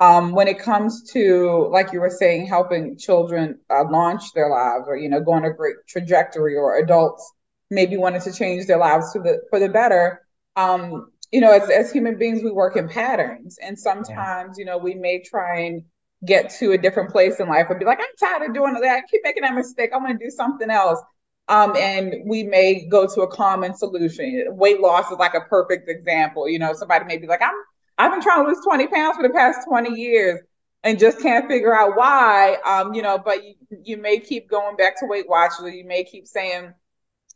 [0.00, 4.84] um, when it comes to like you were saying, helping children uh, launch their lives
[4.86, 7.32] or you know go on a great trajectory, or adults
[7.70, 10.20] maybe wanted to change their lives for the for the better.
[10.56, 13.58] Um, you know, as, as human beings, we work in patterns.
[13.60, 14.52] And sometimes, yeah.
[14.56, 15.82] you know, we may try and
[16.24, 18.84] get to a different place in life and be like, I'm tired of doing that.
[18.84, 19.90] I keep making that mistake.
[19.92, 21.00] I'm going to do something else.
[21.48, 24.46] Um, and we may go to a common solution.
[24.50, 26.48] Weight loss is like a perfect example.
[26.48, 27.54] You know, somebody may be like, I'm
[27.98, 30.40] I've been trying to lose 20 pounds for the past 20 years
[30.84, 32.58] and just can't figure out why.
[32.64, 35.74] Um, you know, but you, you may keep going back to Weight Watchers.
[35.74, 36.72] You may keep saying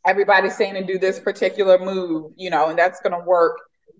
[0.06, 3.58] everybody's saying to do this particular move, you know, and that's gonna work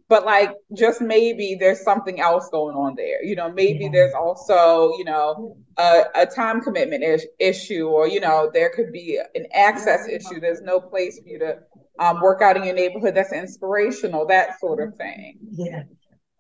[0.09, 3.91] but like just maybe there's something else going on there you know maybe yeah.
[3.93, 8.93] there's also you know a, a time commitment is, issue or you know there could
[8.93, 10.41] be an access issue.
[10.41, 11.59] There's no place for you to
[11.99, 15.39] um, work out in your neighborhood that's inspirational that sort of thing.
[15.51, 15.85] Yeah.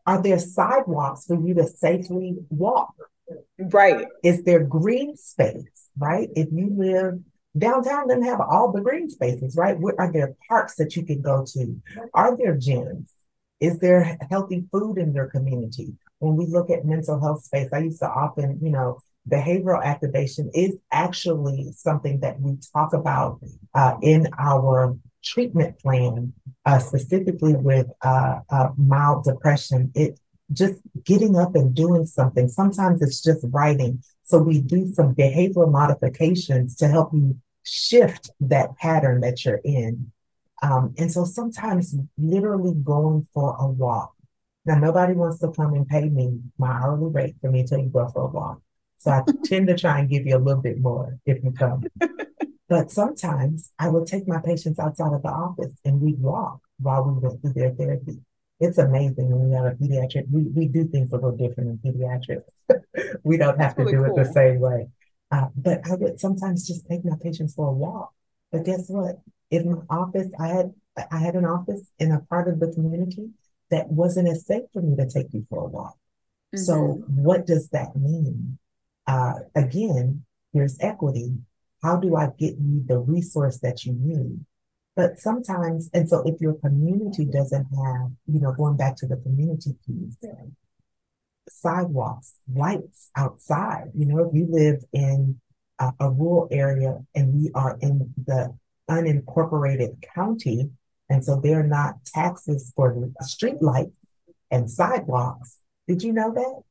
[0.06, 2.94] Are there sidewalks for you to safely walk?
[3.58, 4.06] Right.
[4.22, 6.28] Is there green space right?
[6.34, 7.20] If you live
[7.56, 9.78] downtown doesn't have all the green spaces right?
[9.78, 11.80] What are there parks that you can go to?
[12.14, 13.10] Are there gyms
[13.60, 15.94] is there healthy food in their community?
[16.18, 20.50] When we look at mental health space, I used to often, you know, behavioral activation
[20.54, 23.40] is actually something that we talk about
[23.74, 26.32] uh, in our treatment plan,
[26.64, 29.92] uh, specifically with uh, uh mild depression.
[29.94, 30.18] It
[30.52, 32.48] just getting up and doing something.
[32.48, 34.02] Sometimes it's just writing.
[34.24, 40.10] So we do some behavioral modifications to help you shift that pattern that you're in.
[40.62, 44.14] Um, and so sometimes literally going for a walk.
[44.64, 48.08] Now, nobody wants to come and pay me my hourly rate for me to go
[48.08, 48.60] for a walk.
[48.98, 51.84] So I tend to try and give you a little bit more if you come.
[52.68, 57.04] but sometimes I will take my patients outside of the office and we walk while
[57.04, 58.18] we went through their therapy.
[58.60, 60.24] It's amazing when we have a pediatric.
[60.30, 63.18] We, we do things a little different in pediatrics.
[63.22, 64.18] we don't have That's to really do cool.
[64.18, 64.88] it the same way.
[65.30, 68.12] Uh, but I would sometimes just take my patients for a walk.
[68.50, 69.20] But guess what?
[69.50, 70.72] In my office, I had
[71.12, 73.30] I had an office in a part of the community
[73.70, 75.96] that wasn't as safe for me to take you for a walk.
[76.54, 76.58] Mm-hmm.
[76.58, 78.58] So what does that mean?
[79.06, 81.34] Uh, again, here's equity.
[81.82, 84.44] How do I get you the resource that you need?
[84.96, 89.16] But sometimes, and so if your community doesn't have, you know, going back to the
[89.16, 90.16] community piece,
[91.48, 95.40] sidewalks, lights outside, you know, if you live in
[95.78, 98.52] a, a rural area and we are in the
[98.90, 100.70] unincorporated county.
[101.10, 103.92] And so they're not taxes for street lights
[104.50, 105.58] and sidewalks.
[105.86, 106.62] Did you know that?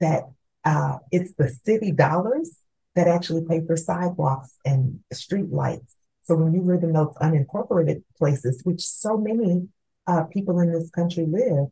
[0.00, 0.22] That
[0.64, 2.58] uh, it's the city dollars
[2.94, 5.96] that actually pay for sidewalks and street lights.
[6.24, 9.68] So when you live in those unincorporated places, which so many
[10.06, 11.66] uh, people in this country live,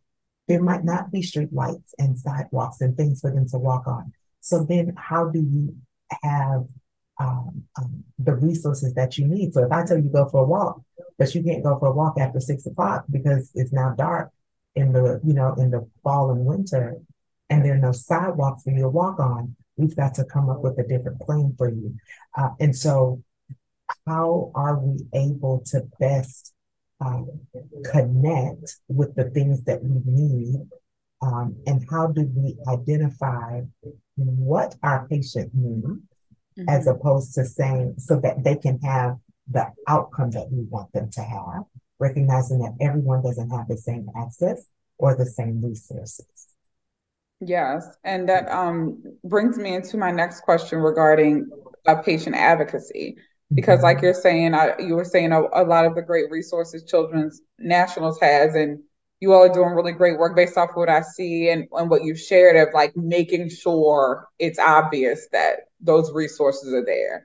[0.49, 4.13] there might not be street lights and sidewalks and things for them to walk on.
[4.41, 5.77] So then how do you
[6.23, 6.67] have
[7.21, 9.53] um, um, the resources that you need.
[9.53, 10.81] So if I tell you go for a walk,
[11.19, 14.31] but you can't go for a walk after six o'clock because it's now dark,
[14.75, 16.97] in the, you know, in the fall and winter,
[17.51, 20.61] and there are no sidewalks for you to walk on, we've got to come up
[20.61, 21.95] with a different plan for you.
[22.37, 23.23] Uh, and so,
[24.07, 26.55] how are we able to best
[27.05, 27.29] um,
[27.91, 30.61] connect with the things that we need?
[31.21, 33.63] Um, and how do we identify
[34.15, 36.01] what our patient needs
[36.61, 36.68] mm-hmm.
[36.68, 39.16] as opposed to saying so that they can have
[39.51, 41.64] the outcome that we want them to have,
[41.99, 44.64] recognizing that everyone doesn't have the same access
[44.99, 46.27] or the same resources.
[47.40, 51.49] Yes, and that um, brings me into my next question regarding
[51.87, 53.16] uh, patient advocacy.
[53.53, 53.87] Because, mm-hmm.
[53.87, 57.40] like you're saying, I, you were saying a, a, lot of the great resources Children's
[57.59, 58.81] Nationals has, and
[59.18, 62.05] you all are doing really great work based off what I see and, and what
[62.05, 67.25] you've shared of like making sure it's obvious that those resources are there.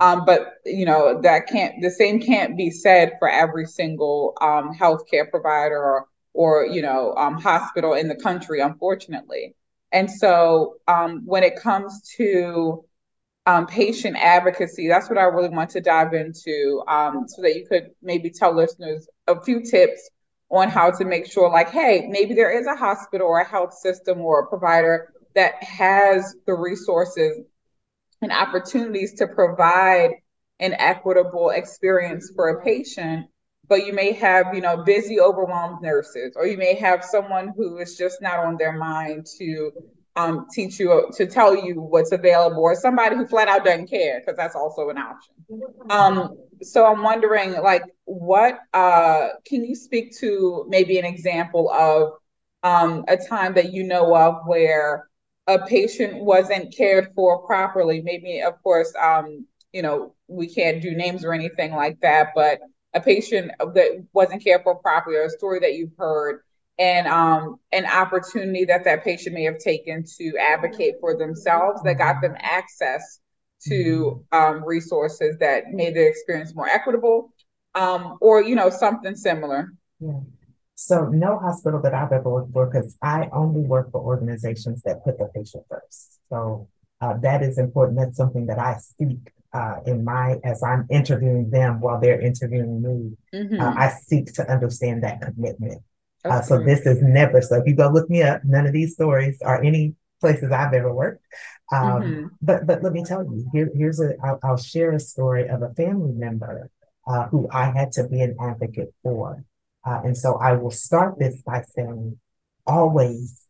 [0.00, 4.74] Um, but you know that can't the same can't be said for every single um,
[4.74, 9.54] healthcare provider or or you know um, hospital in the country unfortunately
[9.92, 12.84] and so um, when it comes to
[13.46, 17.66] um, patient advocacy that's what i really want to dive into um, so that you
[17.66, 20.10] could maybe tell listeners a few tips
[20.50, 23.72] on how to make sure like hey maybe there is a hospital or a health
[23.72, 27.40] system or a provider that has the resources
[28.22, 30.10] and opportunities to provide
[30.60, 33.26] an equitable experience for a patient
[33.68, 37.78] but you may have you know busy overwhelmed nurses or you may have someone who
[37.78, 39.70] is just not on their mind to
[40.16, 44.20] um, teach you to tell you what's available or somebody who flat out doesn't care
[44.20, 45.34] because that's also an option.
[45.90, 52.12] Um, so i'm wondering like what uh, can you speak to maybe an example of
[52.62, 55.08] um, a time that you know of where
[55.46, 60.92] a patient wasn't cared for properly maybe of course um, you know we can't do
[60.92, 62.60] names or anything like that but
[62.94, 66.40] a patient that wasn't cared for properly or a story that you've heard
[66.78, 71.98] and um, an opportunity that that patient may have taken to advocate for themselves that
[71.98, 73.20] got them access
[73.66, 77.32] to um, resources that made the experience more equitable
[77.74, 80.20] um, or you know something similar yeah.
[80.76, 85.02] So no hospital that i've ever worked for because i only work for organizations that
[85.04, 86.68] put the patient first so
[87.00, 91.48] uh, that is important that's something that i seek uh, in my as I'm interviewing
[91.50, 93.60] them while they're interviewing me, mm-hmm.
[93.60, 95.82] uh, I seek to understand that commitment.
[96.24, 97.56] Uh, so this is never so.
[97.56, 100.92] If you go look me up, none of these stories are any places I've ever
[100.92, 101.24] worked.
[101.72, 102.26] Um, mm-hmm.
[102.42, 105.62] But but let me tell you, here, here's a I'll, I'll share a story of
[105.62, 106.70] a family member
[107.06, 109.44] uh, who I had to be an advocate for,
[109.86, 112.18] uh, and so I will start this by saying,
[112.66, 113.46] always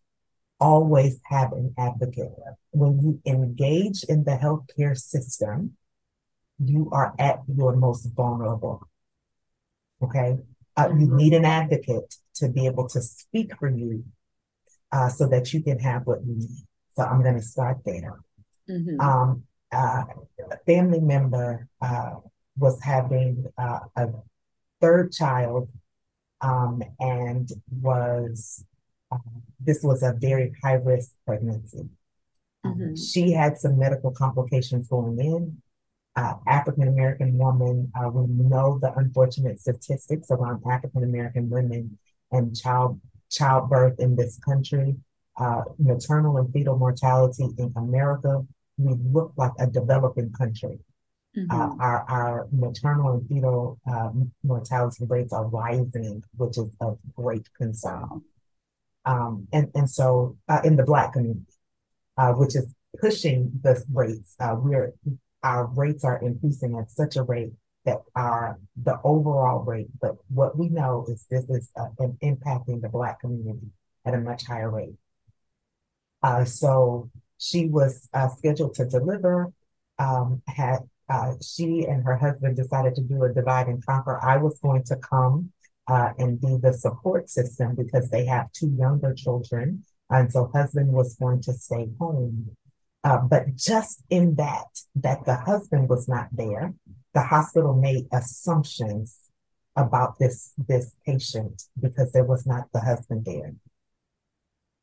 [0.60, 2.32] always have an advocate.
[2.70, 5.76] When you engage in the healthcare system,
[6.58, 8.88] you are at your most vulnerable.
[10.02, 10.38] Okay.
[10.76, 11.16] Uh, you mm-hmm.
[11.16, 14.04] need an advocate to be able to speak for you
[14.92, 16.66] uh, so that you can have what you need.
[16.94, 18.18] So I'm going to start there.
[18.68, 19.00] Mm-hmm.
[19.00, 20.04] Um, uh,
[20.50, 22.14] a family member uh,
[22.58, 24.08] was having uh, a
[24.80, 25.68] third child
[26.40, 27.48] um, and
[27.80, 28.64] was,
[29.10, 29.18] uh,
[29.60, 31.88] this was a very high risk pregnancy.
[32.64, 32.94] Um, mm-hmm.
[32.94, 35.62] She had some medical complications going in
[36.16, 37.92] uh, African American woman.
[37.94, 41.98] Uh, we know the unfortunate statistics around African American women
[42.32, 44.96] and child childbirth in this country.
[45.38, 48.42] Uh, maternal and fetal mortality in America,
[48.78, 50.78] we look like a developing country.
[51.36, 51.50] Mm-hmm.
[51.50, 54.10] Uh, our, our maternal and fetal uh,
[54.42, 58.22] mortality rates are rising, which is of great concern.
[59.04, 61.42] Um, and, and so uh, in the Black community,
[62.18, 64.94] which is pushing the rates, we're
[65.42, 67.52] our rates are increasing at such a rate
[67.84, 71.86] that our the overall rate, but what we know is this is uh,
[72.22, 73.68] impacting the Black community
[74.04, 74.96] at a much higher rate.
[76.22, 79.52] Uh, so she was uh, scheduled to deliver.
[79.98, 84.18] Um, had uh, she and her husband decided to do a divide and conquer.
[84.22, 85.52] I was going to come
[85.88, 90.92] uh, and be the support system because they have two younger children, and so husband
[90.92, 92.56] was going to stay home.
[93.04, 96.74] Uh, but just in that, that the husband was not there,
[97.14, 99.20] the hospital made assumptions
[99.76, 103.54] about this, this patient because there was not the husband there.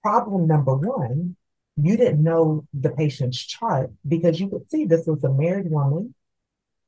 [0.01, 1.36] Problem number one,
[1.76, 6.13] you didn't know the patient's chart because you could see this was a married woman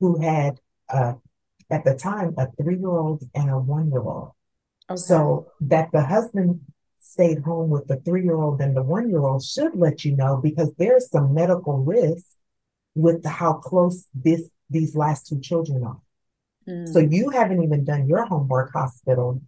[0.00, 1.14] who had, uh,
[1.70, 4.32] at the time, a three year old and a one year old.
[4.88, 4.96] Okay.
[4.96, 6.60] So that the husband
[7.00, 10.16] stayed home with the three year old and the one year old should let you
[10.16, 12.26] know because there's some medical risk
[12.94, 16.00] with how close this these last two children are.
[16.68, 16.92] Mm.
[16.92, 19.42] So you haven't even done your homework, hospital,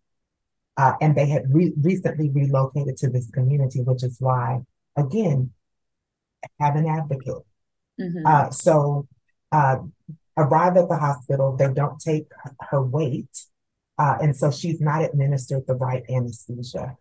[0.78, 4.62] Uh, and they had re- recently relocated to this community, which is why,
[4.98, 5.52] again,
[6.60, 7.44] have an advocate.
[8.00, 8.22] Mhm.
[8.24, 9.06] Uh, so
[9.52, 9.78] uh,
[10.36, 12.26] arrive at the hospital, they don't take
[12.70, 13.34] her weight.
[13.98, 16.96] Uh, and so she's not administered the right anesthesia.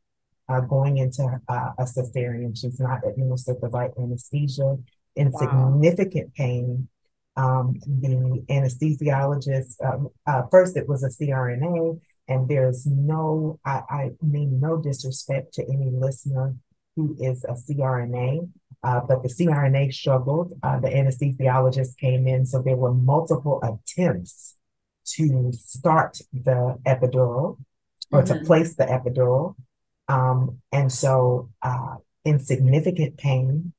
[0.49, 4.77] Uh, going into uh, a cesarean, she's not administered the right anesthesia
[5.15, 5.39] in Wow.
[5.41, 6.87] significant pain.
[7.35, 14.11] Um, the anesthesiologist, um, uh, first it was a CRNA, and there's no, I, I
[14.23, 16.55] mean no disrespect to any listener
[16.97, 18.49] who is a CRNA,
[18.83, 20.53] uh, but the CRNA struggled.
[20.63, 24.55] Uh, the anesthesiologist came in, so there were multiple attempts
[25.05, 27.57] to start the epidural
[28.11, 28.45] or to Mhm.
[28.47, 29.55] place the epidural.
[30.09, 33.73] Um, and so, uh, in significant pain,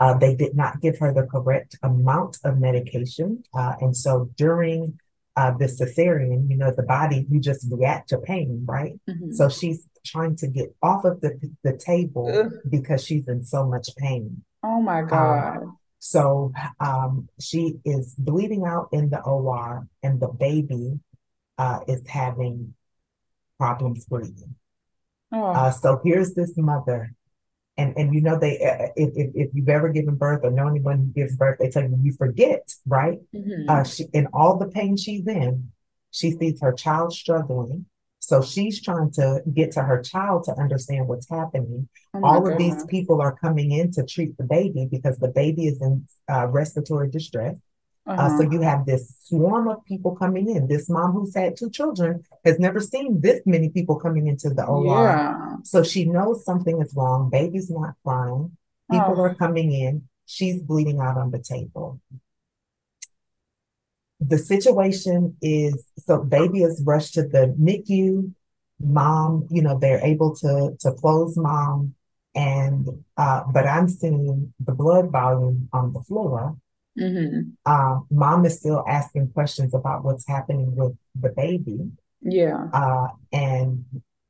[0.00, 3.44] uh, they did not give her the correct amount of medication.
[3.52, 4.98] Uh, and so during
[5.36, 8.98] uh, the cesarean, you know, the body, you just react to pain, right?
[9.08, 9.32] Mhm.
[9.32, 12.52] So she's trying to get off of the, the table Ugh.
[12.68, 14.44] because she's in so much pain.
[14.62, 15.68] Oh my God.
[15.98, 20.98] So um, she is bleeding out in the OR, and the baby
[21.58, 22.74] uh, is having
[23.58, 24.54] problems breathing.
[25.32, 27.12] Oh, Uh, so here's this mother,
[27.76, 30.68] and and you know they uh, if, if if you've ever given birth or know
[30.68, 33.18] anyone who gives birth, they tell you you forget, right?
[33.34, 33.68] mhm.
[33.68, 35.70] Uh, she in all the pain she's in,
[36.10, 37.84] she sees her child struggling.
[38.20, 41.88] So she's trying to get to her child to understand what's happening.
[42.14, 45.66] Oh All of these people are coming in to treat the baby because the baby
[45.66, 47.56] is in uh, respiratory distress.
[48.06, 48.50] Uh, so Uh-huh.
[48.52, 50.66] you have this swarm of people coming in.
[50.68, 54.64] This mom who's had two children has never seen this many people coming into the
[54.64, 55.04] OR.
[55.06, 55.56] Yeah.
[55.64, 57.30] So she knows something is wrong.
[57.30, 58.56] Baby's not crying.
[58.90, 59.22] People Oh.
[59.26, 60.08] are coming in.
[60.26, 62.00] She's bleeding out on the table.
[64.20, 68.32] The situation is so baby is rushed to the NICU.
[68.82, 71.94] Mom, you know, they're able to to close mom,
[72.34, 76.56] and uh, but I'm seeing the blood volume on the floor.
[76.98, 77.52] Mhm.
[77.64, 81.90] Uh, mom is still asking questions about what's happening with the baby
[82.20, 82.68] Yeah.
[82.72, 83.84] uh, and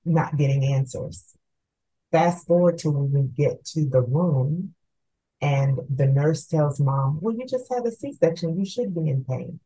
[0.04, 1.34] not getting answers.
[2.12, 4.74] Fast forward to when we get to the room,
[5.40, 9.08] and the nurse tells mom, Well, you just had a C section, you should be
[9.08, 9.58] in pain.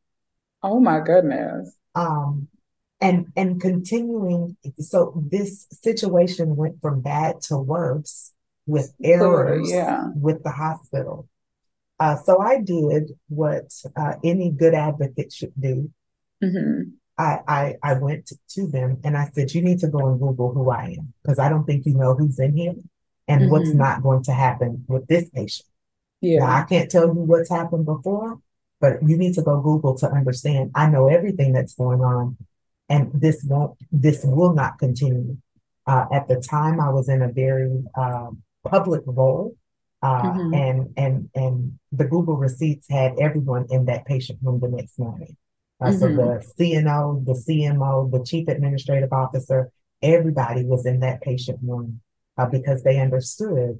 [0.65, 1.77] Oh my goodness.
[1.95, 2.49] Um,
[3.01, 8.33] and and continuing, so this situation went from bad to worse
[8.67, 10.09] with errors yeah.
[10.17, 11.29] with the hospital.
[12.01, 15.91] Uh, so I did what uh, any good advocate should do.
[16.43, 16.93] Mhm.
[17.19, 20.53] I, I I went to them and I said, you need to go and Google
[20.55, 22.75] who I am because I don't think you know who's in here
[23.29, 23.77] and what's Mhm.
[23.77, 25.69] not going to happen with this patient.
[26.41, 28.39] Now, I can't tell you what's happened before,
[28.81, 30.71] but you need to go Google to understand.
[30.75, 32.37] I know everything that's going on,
[32.89, 35.37] and this won't, this will not continue.
[35.87, 39.55] Uh, at the time, I was in a very um, public role,
[40.03, 40.55] uh, Mhm.
[40.55, 45.37] and and and the Google receipts had everyone in that patient room the next morning.
[45.81, 46.17] Uh, so Mhm.
[46.17, 49.71] the CNO, the CMO, the chief administrative officer,
[50.01, 52.01] everybody was in that patient room
[52.39, 53.79] uh, because they understood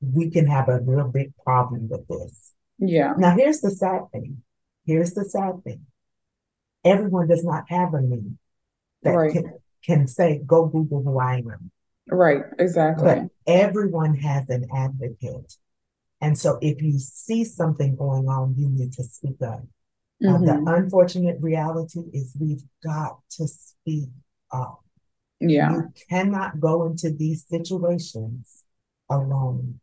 [0.00, 2.54] we can have a real big problem with this.
[2.78, 3.14] Yeah.
[3.16, 4.42] Now, here's the sad thing.
[4.84, 5.86] Here's the sad thing.
[6.84, 8.32] Everyone does not have a me
[9.02, 9.32] that Right.
[9.32, 9.52] can,
[9.84, 11.70] can say, go Google who I am.
[12.10, 12.42] Right.
[12.50, 13.28] But Exactly.
[13.46, 15.56] everyone has an advocate.
[16.20, 19.62] And so if you see something going on, you need to speak up.
[20.26, 24.08] Uh, the unfortunate reality is we've got to speak
[24.50, 24.80] up.
[25.38, 25.70] Yeah.
[25.70, 28.64] You cannot go into these situations
[29.08, 29.78] alone.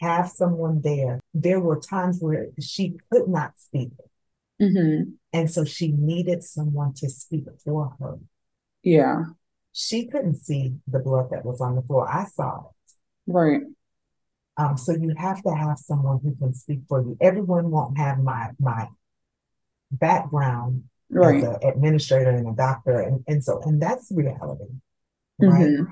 [0.00, 1.20] Have someone there.
[1.32, 3.90] There were times where she could not speak,
[4.60, 5.14] Mhm.
[5.32, 8.18] and so she needed someone to speak for her.
[8.82, 9.24] Yeah.
[9.72, 12.08] She couldn't see the blood that was on the floor.
[12.08, 13.32] I saw it.
[13.32, 13.62] Right.
[14.56, 17.16] Um, so you have to have someone who can speak for you.
[17.20, 18.88] Everyone won't have my my
[19.90, 24.64] background as an administrator and a doctor, and, and so and that's reality,
[25.40, 25.66] right?
[25.68, 25.86] Mhm.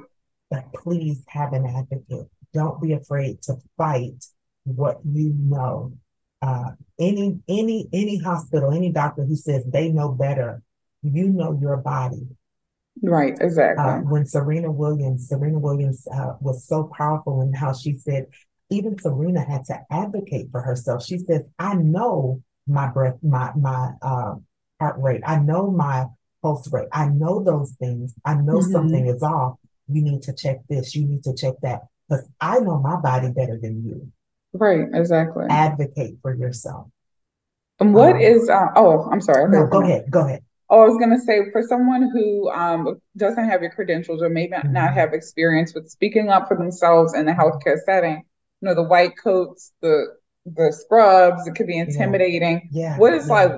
[0.50, 2.30] But please have an advocate.
[2.52, 4.24] Don't be afraid to fight
[4.64, 5.92] what you know.
[6.40, 10.62] Uh, any any any hospital, any doctor who says they know better,
[11.02, 12.26] you know your body.
[13.02, 13.34] Right.
[13.40, 14.10] Uh, Exactly.
[14.10, 18.26] when Serena Williams, Serena Williams uh, was so powerful in how she said,
[18.70, 21.04] even Serena had to advocate for herself.
[21.04, 24.34] She says, "I know my breath, my my uh,
[24.80, 25.22] heart rate.
[25.24, 26.06] I know my
[26.42, 26.88] pulse rate.
[26.92, 28.14] I know those things.
[28.24, 28.72] I know Mhm.
[28.72, 29.58] something is off.
[29.88, 30.94] You need to check this.
[30.94, 31.82] You need to check that
[32.12, 34.12] because I know my body better than you.
[34.52, 34.86] Right.
[34.92, 35.46] Exactly.
[35.48, 36.88] Advocate for yourself.
[37.80, 39.50] And what Um, is uh, oh, I'm sorry.
[39.50, 40.10] No, go ahead.
[40.10, 40.44] Go ahead.
[40.68, 44.28] Oh, I was going to say for someone who um, doesn't have your credentials or
[44.28, 44.72] maybe mm-hmm.
[44.72, 48.24] not have experience with speaking up for themselves in the healthcare setting,
[48.60, 50.06] you know, the white coats, the
[50.44, 52.68] the scrubs, it could be intimidating.
[52.72, 52.82] Yeah.
[52.82, 53.32] yeah what is yeah.
[53.32, 53.52] like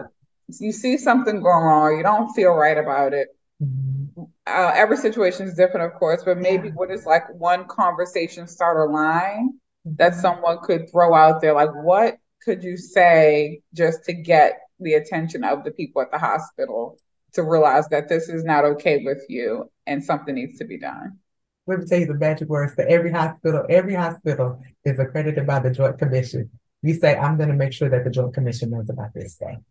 [0.61, 3.29] you see something going wrong, you don't feel right about it.
[3.63, 4.04] Mm-hmm.
[4.47, 6.74] Uh, every situation is different, of course, but maybe yeah.
[6.74, 9.51] what is like one conversation starter line
[9.86, 9.97] mm-hmm.
[9.97, 11.55] that someone could throw out there?
[11.55, 16.18] Like, what could you say just to get the attention of the people at the
[16.18, 16.99] hospital
[17.32, 21.18] to realize that this is not okay with you and something needs to be done?
[21.66, 23.64] Let me tell you the magic words for every hospital.
[23.70, 26.51] Every hospital is accredited by the Joint Commission.
[26.82, 29.64] You say, I'm going to make sure that the Joint Commission knows about this thing.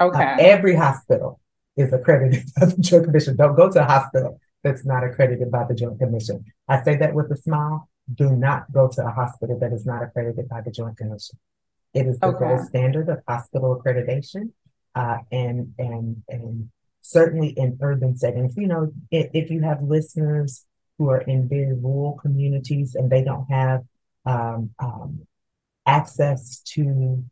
[0.00, 0.22] Okay.
[0.22, 1.40] Uh, every hospital
[1.76, 3.36] is accredited by the Joint Commission.
[3.36, 6.44] Don't go to a hospital that's not accredited by the Joint Commission.
[6.68, 7.88] I say that with a smile.
[8.12, 11.38] Do not go to a hospital that is not accredited by the Joint Commission.
[11.94, 12.38] It is the okay.
[12.38, 14.50] gold standard of hospital accreditation,
[14.94, 16.70] uh, and and and
[17.00, 18.56] certainly in urban settings.
[18.56, 20.64] You know, if, if, you have listeners
[20.98, 23.82] who are in very rural communities and they don't have
[24.26, 25.26] um, um,
[25.86, 27.24] access to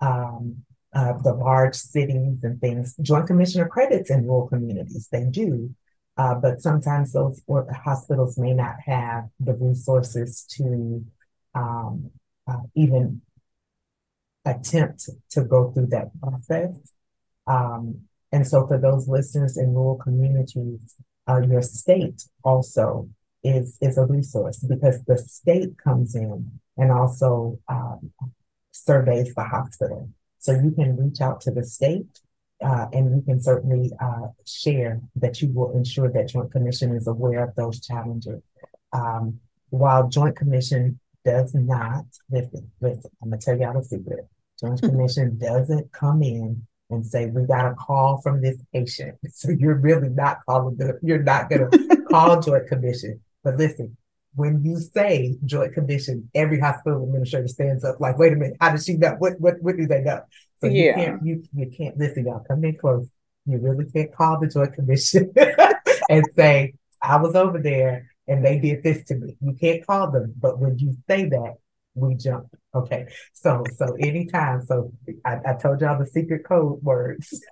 [0.00, 2.96] um, uh, the large cities and things.
[3.00, 5.74] Joint Commission accredits in rural communities, they do.
[6.16, 7.40] Uh, but sometimes those
[7.84, 11.04] hospitals may not have the resources to
[11.54, 12.10] um,
[12.46, 13.22] uh, even
[14.44, 16.74] attempt to go through that process.
[17.46, 20.96] Um, and so, for those listeners in rural communities,
[21.28, 23.08] uh, your state also
[23.42, 28.12] is is a resource because the state comes in and also um,
[28.72, 30.10] surveys the hospital.
[30.40, 32.20] So you can reach out to the state
[32.62, 37.06] uh, and you can certainly uh, share that you will ensure that Joint Commission is
[37.06, 38.42] aware of those challenges.
[38.92, 44.26] Um, while Joint Commission does not, listen, listen, I'm gonna tell y'all a secret.
[44.58, 49.16] Joint Commission doesn't come in and say, we got a call from this patient.
[49.32, 51.70] So you're really not calling the, you're not gonna
[52.10, 53.20] call Joint Commission.
[53.42, 53.96] But listen,
[54.34, 58.70] when you say joint commission, every hospital administrator stands up like, wait a minute, how
[58.70, 59.16] does she know?
[59.18, 60.20] What what what do they know?
[60.58, 60.82] So yeah.
[60.82, 63.08] you can't you you can't listen, y'all come in close.
[63.46, 65.32] You really can't call the joint commission
[66.08, 69.36] and say, I was over there and they did this to me.
[69.40, 71.54] You can't call them, but when you say that,
[71.94, 72.46] we jump.
[72.74, 73.06] Okay.
[73.32, 74.92] So so anytime, so
[75.24, 77.42] I, I told y'all the secret code words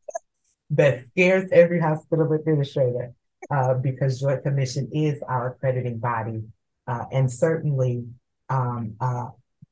[0.70, 3.12] that scares every hospital administrator
[3.50, 6.42] uh, because Joint Commission is our accrediting body.
[6.86, 8.04] Uh, and certainly,
[8.48, 9.28] um, uh,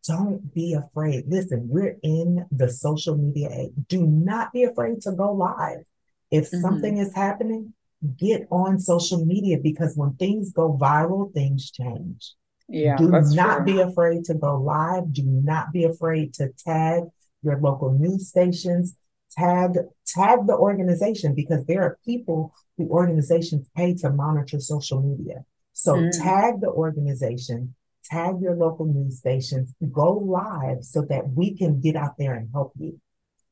[0.07, 1.25] don't be afraid.
[1.29, 3.73] Listen, we're in the social media age.
[3.89, 5.85] Do not be afraid to go live.
[6.31, 6.61] If mm-hmm.
[6.61, 7.75] something is happening,
[8.19, 12.35] get on social media because when things go viral, things change.
[12.69, 13.65] Yeah, Do not true.
[13.67, 15.13] be afraid to go live.
[15.13, 17.05] Do not be afraid to tag
[17.43, 18.97] your local news stations
[19.37, 19.77] tag
[20.07, 25.45] tag the organization because there are people who organizations pay to monitor social media.
[25.73, 26.11] So mm.
[26.23, 27.75] tag the organization,
[28.05, 32.49] tag your local news stations, go live so that we can get out there and
[32.53, 33.01] help you.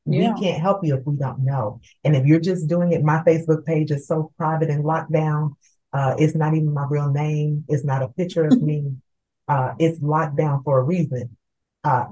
[0.05, 0.33] Yeah.
[0.33, 1.79] We can't help you if we don't know.
[2.03, 5.55] And if you're just doing it, my Facebook page is so private and locked down.
[5.93, 7.65] Uh, it's not even my real name.
[7.67, 8.95] It's not a picture of me.
[9.47, 11.35] Uh, it's locked down for a reason.
[11.83, 12.05] Uh,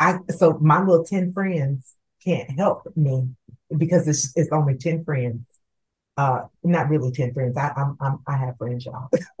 [0.00, 1.94] I so my little 10 friends
[2.24, 3.28] can't help me
[3.76, 5.40] because it's it's only 10 friends.
[6.16, 7.56] Uh not really 10 friends.
[7.56, 9.08] I I'm, I'm I have friends, y'all.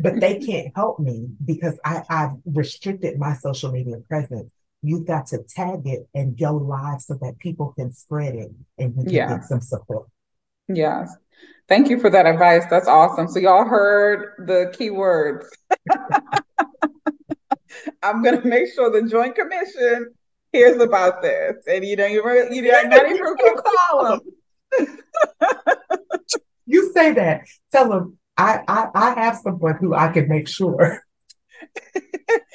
[0.00, 4.50] but they can't help me because I, I've restricted my social media presence.
[4.82, 8.96] You've got to tag it and go live so that people can spread it and
[8.96, 9.28] you can yeah.
[9.28, 10.06] get some support.
[10.68, 11.14] Yes.
[11.68, 12.64] Thank you for that advice.
[12.70, 13.28] That's awesome.
[13.28, 15.46] So y'all heard the key words.
[18.02, 20.14] I'm gonna make sure the Joint Commission
[20.52, 24.20] hears about this, and you know you're you're not even call
[24.78, 24.98] them.
[26.66, 27.42] you say that.
[27.72, 31.02] Tell them I, I I have someone who I can make sure.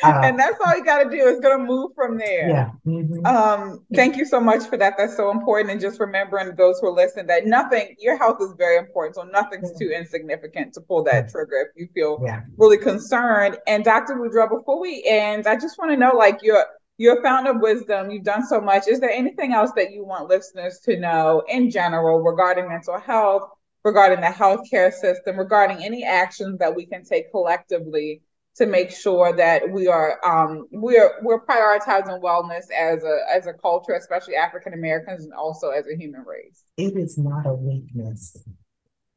[0.03, 2.49] Uh, and that's all you got to do is going to move from there.
[2.49, 2.69] Yeah.
[2.85, 3.25] Mm-hmm.
[3.25, 4.93] Um, thank you so much for that.
[4.97, 5.71] That's so important.
[5.71, 9.15] And just remembering those who are listening that nothing, your health is very important.
[9.15, 12.41] So nothing's too insignificant to pull that trigger if you feel yeah.
[12.57, 13.57] really concerned.
[13.67, 14.15] And Dr.
[14.15, 16.63] Boudreaux, before we end, I just want to know like your
[16.97, 18.09] you're a founder of wisdom.
[18.09, 18.87] You've done so much.
[18.87, 23.49] Is there anything else that you want listeners to know in general regarding mental health,
[23.83, 28.21] regarding the healthcare system, regarding any actions that we can take collectively
[28.55, 33.53] to make sure that we are um, we're we're prioritizing wellness as a as a
[33.53, 36.63] culture, especially African Americans, and also as a human race.
[36.77, 38.37] It is not a weakness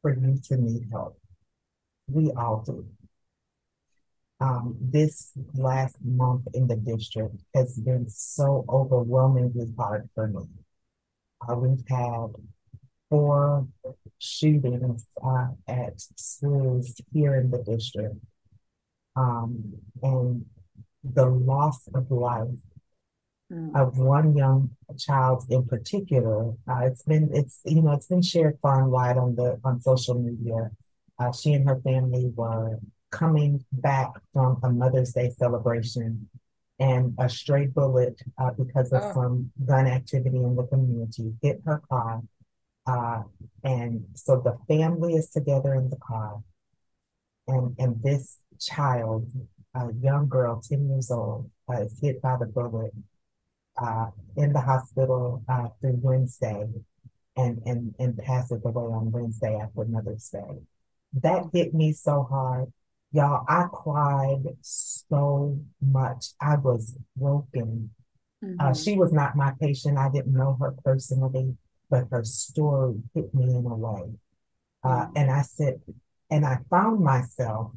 [0.03, 1.16] for you to need help.
[2.09, 2.85] We all do
[4.41, 10.43] um, this last month in the district has been so overwhelmingly hard for me.
[11.49, 12.28] Uh, we've had
[13.11, 13.66] four
[14.18, 18.16] shootings uh, at schools here in the district.
[19.16, 20.45] Um, and
[21.03, 22.49] the loss of life
[23.53, 23.74] mm.
[23.74, 28.59] of one young child in particular, uh, it's been it's you know it's been shared
[28.62, 30.70] far and wide on the on social media.
[31.18, 32.78] Uh, she and her family were
[33.11, 36.29] coming back from a Mother's Day celebration,
[36.81, 39.13] and a stray bullet uh, because of oh.
[39.13, 42.23] some gun activity in the community hit her car
[42.89, 43.23] uh,
[43.63, 46.43] and so the family is together in the car.
[47.47, 49.31] And, and this child,
[49.75, 52.95] a young girl, 10 years old, uh, is hit by the bullet
[53.81, 54.07] uh,
[54.37, 56.67] in the hospital uh, through Wednesday
[57.37, 60.63] and, and, and passes away on Wednesday after Mother's Day.
[61.13, 62.73] That hit me so hard.
[63.13, 66.27] Y'all, I cried so much.
[66.41, 67.91] I was broken.
[68.43, 68.61] Uh, mm-hmm.
[68.61, 69.99] Uh, she was not my patient.
[69.99, 71.57] I didn't know her personally
[71.91, 74.13] but her story hit me in a way.
[74.85, 75.13] Uh, mm.
[75.17, 75.81] and I said,
[76.31, 77.73] and I found myself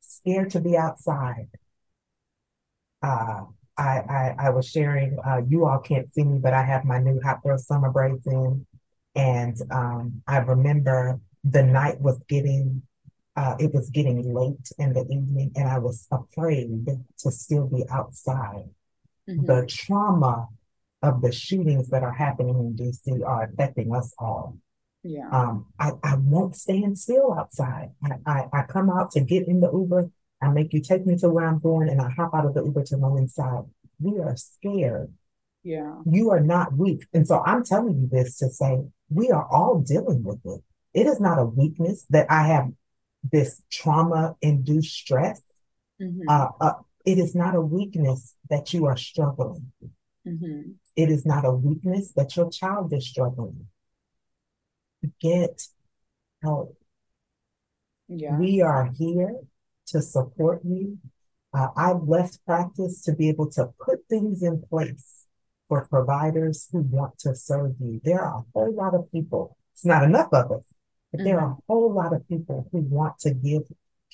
[0.00, 1.48] scared to be outside.
[3.02, 3.44] Uh,
[3.78, 6.98] I, I, I was sharing, uh, you all can't see me, but I have my
[6.98, 8.66] new Hot Girl Summer braids in.
[9.14, 12.82] And um, I remember the night was getting,
[13.36, 16.86] uh, it was getting late in the evening, and I was afraid
[17.18, 18.70] to still be outside.
[19.28, 19.44] Mm-hmm.
[19.44, 20.48] The trauma
[21.02, 24.56] of the shootings that are happening in DC are affecting us all.
[25.02, 25.28] Yeah.
[25.30, 27.90] Um, I, I won't stand still outside.
[28.02, 30.10] I, I, I come out to get in the Uber.
[30.42, 32.64] I make you take me to where I'm going and I hop out of the
[32.64, 33.64] Uber to run inside.
[34.00, 35.12] We are scared.
[35.62, 35.96] Yeah.
[36.06, 37.06] You are not weak.
[37.12, 40.62] And so I'm telling you this to say we are all dealing with it.
[40.92, 42.70] It is not a weakness that I have
[43.22, 45.42] this trauma induced stress.
[46.00, 46.28] Mm-hmm.
[46.28, 46.72] Uh, uh,
[47.04, 49.72] it is not a weakness that you are struggling.
[50.26, 50.72] Mm-hmm.
[50.96, 53.66] It is not a weakness that your child is struggling.
[55.20, 55.62] Get
[56.42, 56.76] help.
[58.08, 58.38] Yeah.
[58.38, 59.36] We are here
[59.88, 60.98] to support you.
[61.52, 65.26] Uh, I've left practice to be able to put things in place
[65.68, 68.00] for providers who want to serve you.
[68.04, 70.64] There are a whole lot of people, it's not enough of us,
[71.16, 71.28] but mm-hmm.
[71.28, 73.62] there are a whole lot of people who want to give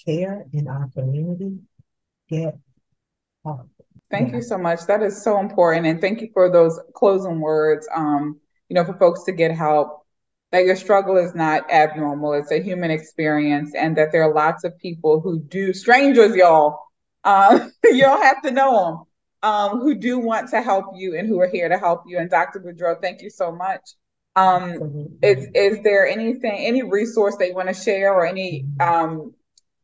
[0.04, 1.58] care in our community.
[2.28, 2.56] Get
[3.44, 3.68] help.
[4.10, 4.36] Thank yeah.
[4.36, 4.86] you so much.
[4.86, 5.86] That is so important.
[5.86, 7.88] And thank you for those closing words.
[7.92, 10.06] Um, you know, for folks to get help,
[10.52, 12.34] that your struggle is not abnormal.
[12.34, 16.78] It's a human experience, and that there are lots of people who do, strangers, y'all,
[17.24, 19.06] uh, you don't have to know
[19.42, 22.18] them, um, who do want to help you and who are here to help you.
[22.18, 22.60] And Dr.
[22.60, 23.80] Boudreaux, thank you so much.
[24.34, 29.34] Um, is, is there anything, any resource they want to share or any um,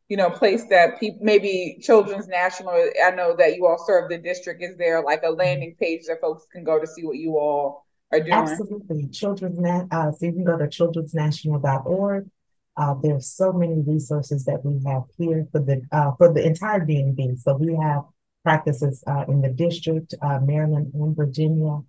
[0.09, 2.73] you know, place that people maybe Children's National.
[3.05, 4.63] I know that you all serve the district.
[4.63, 7.85] Is there like a landing page that folks can go to see what you all
[8.11, 8.33] are doing?
[8.33, 9.87] Absolutely, Children's Nat.
[9.91, 12.31] Uh, so you can go to childrensnational.org.
[12.77, 16.81] Uh, there's so many resources that we have here for the uh, for the entire
[16.81, 17.39] DMV.
[17.39, 18.05] So we have
[18.45, 21.81] practices uh, in the district, uh, Maryland and Virginia.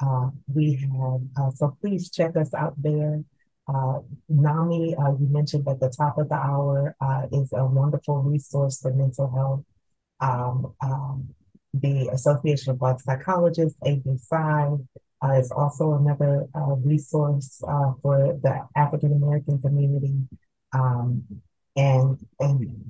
[0.00, 3.22] Uh, we have uh, so please check us out there.
[3.68, 6.94] Uh, NAMI, uh, you mentioned at the top of the hour,
[7.32, 9.64] is a wonderful resource for mental health.
[10.20, 11.34] Um, um,
[11.74, 14.86] the Association of Black Psychologists, ABPSI,
[15.22, 20.14] uh, is also another uh, resource uh, for the African American community.
[20.72, 21.24] Um,
[21.74, 22.84] and and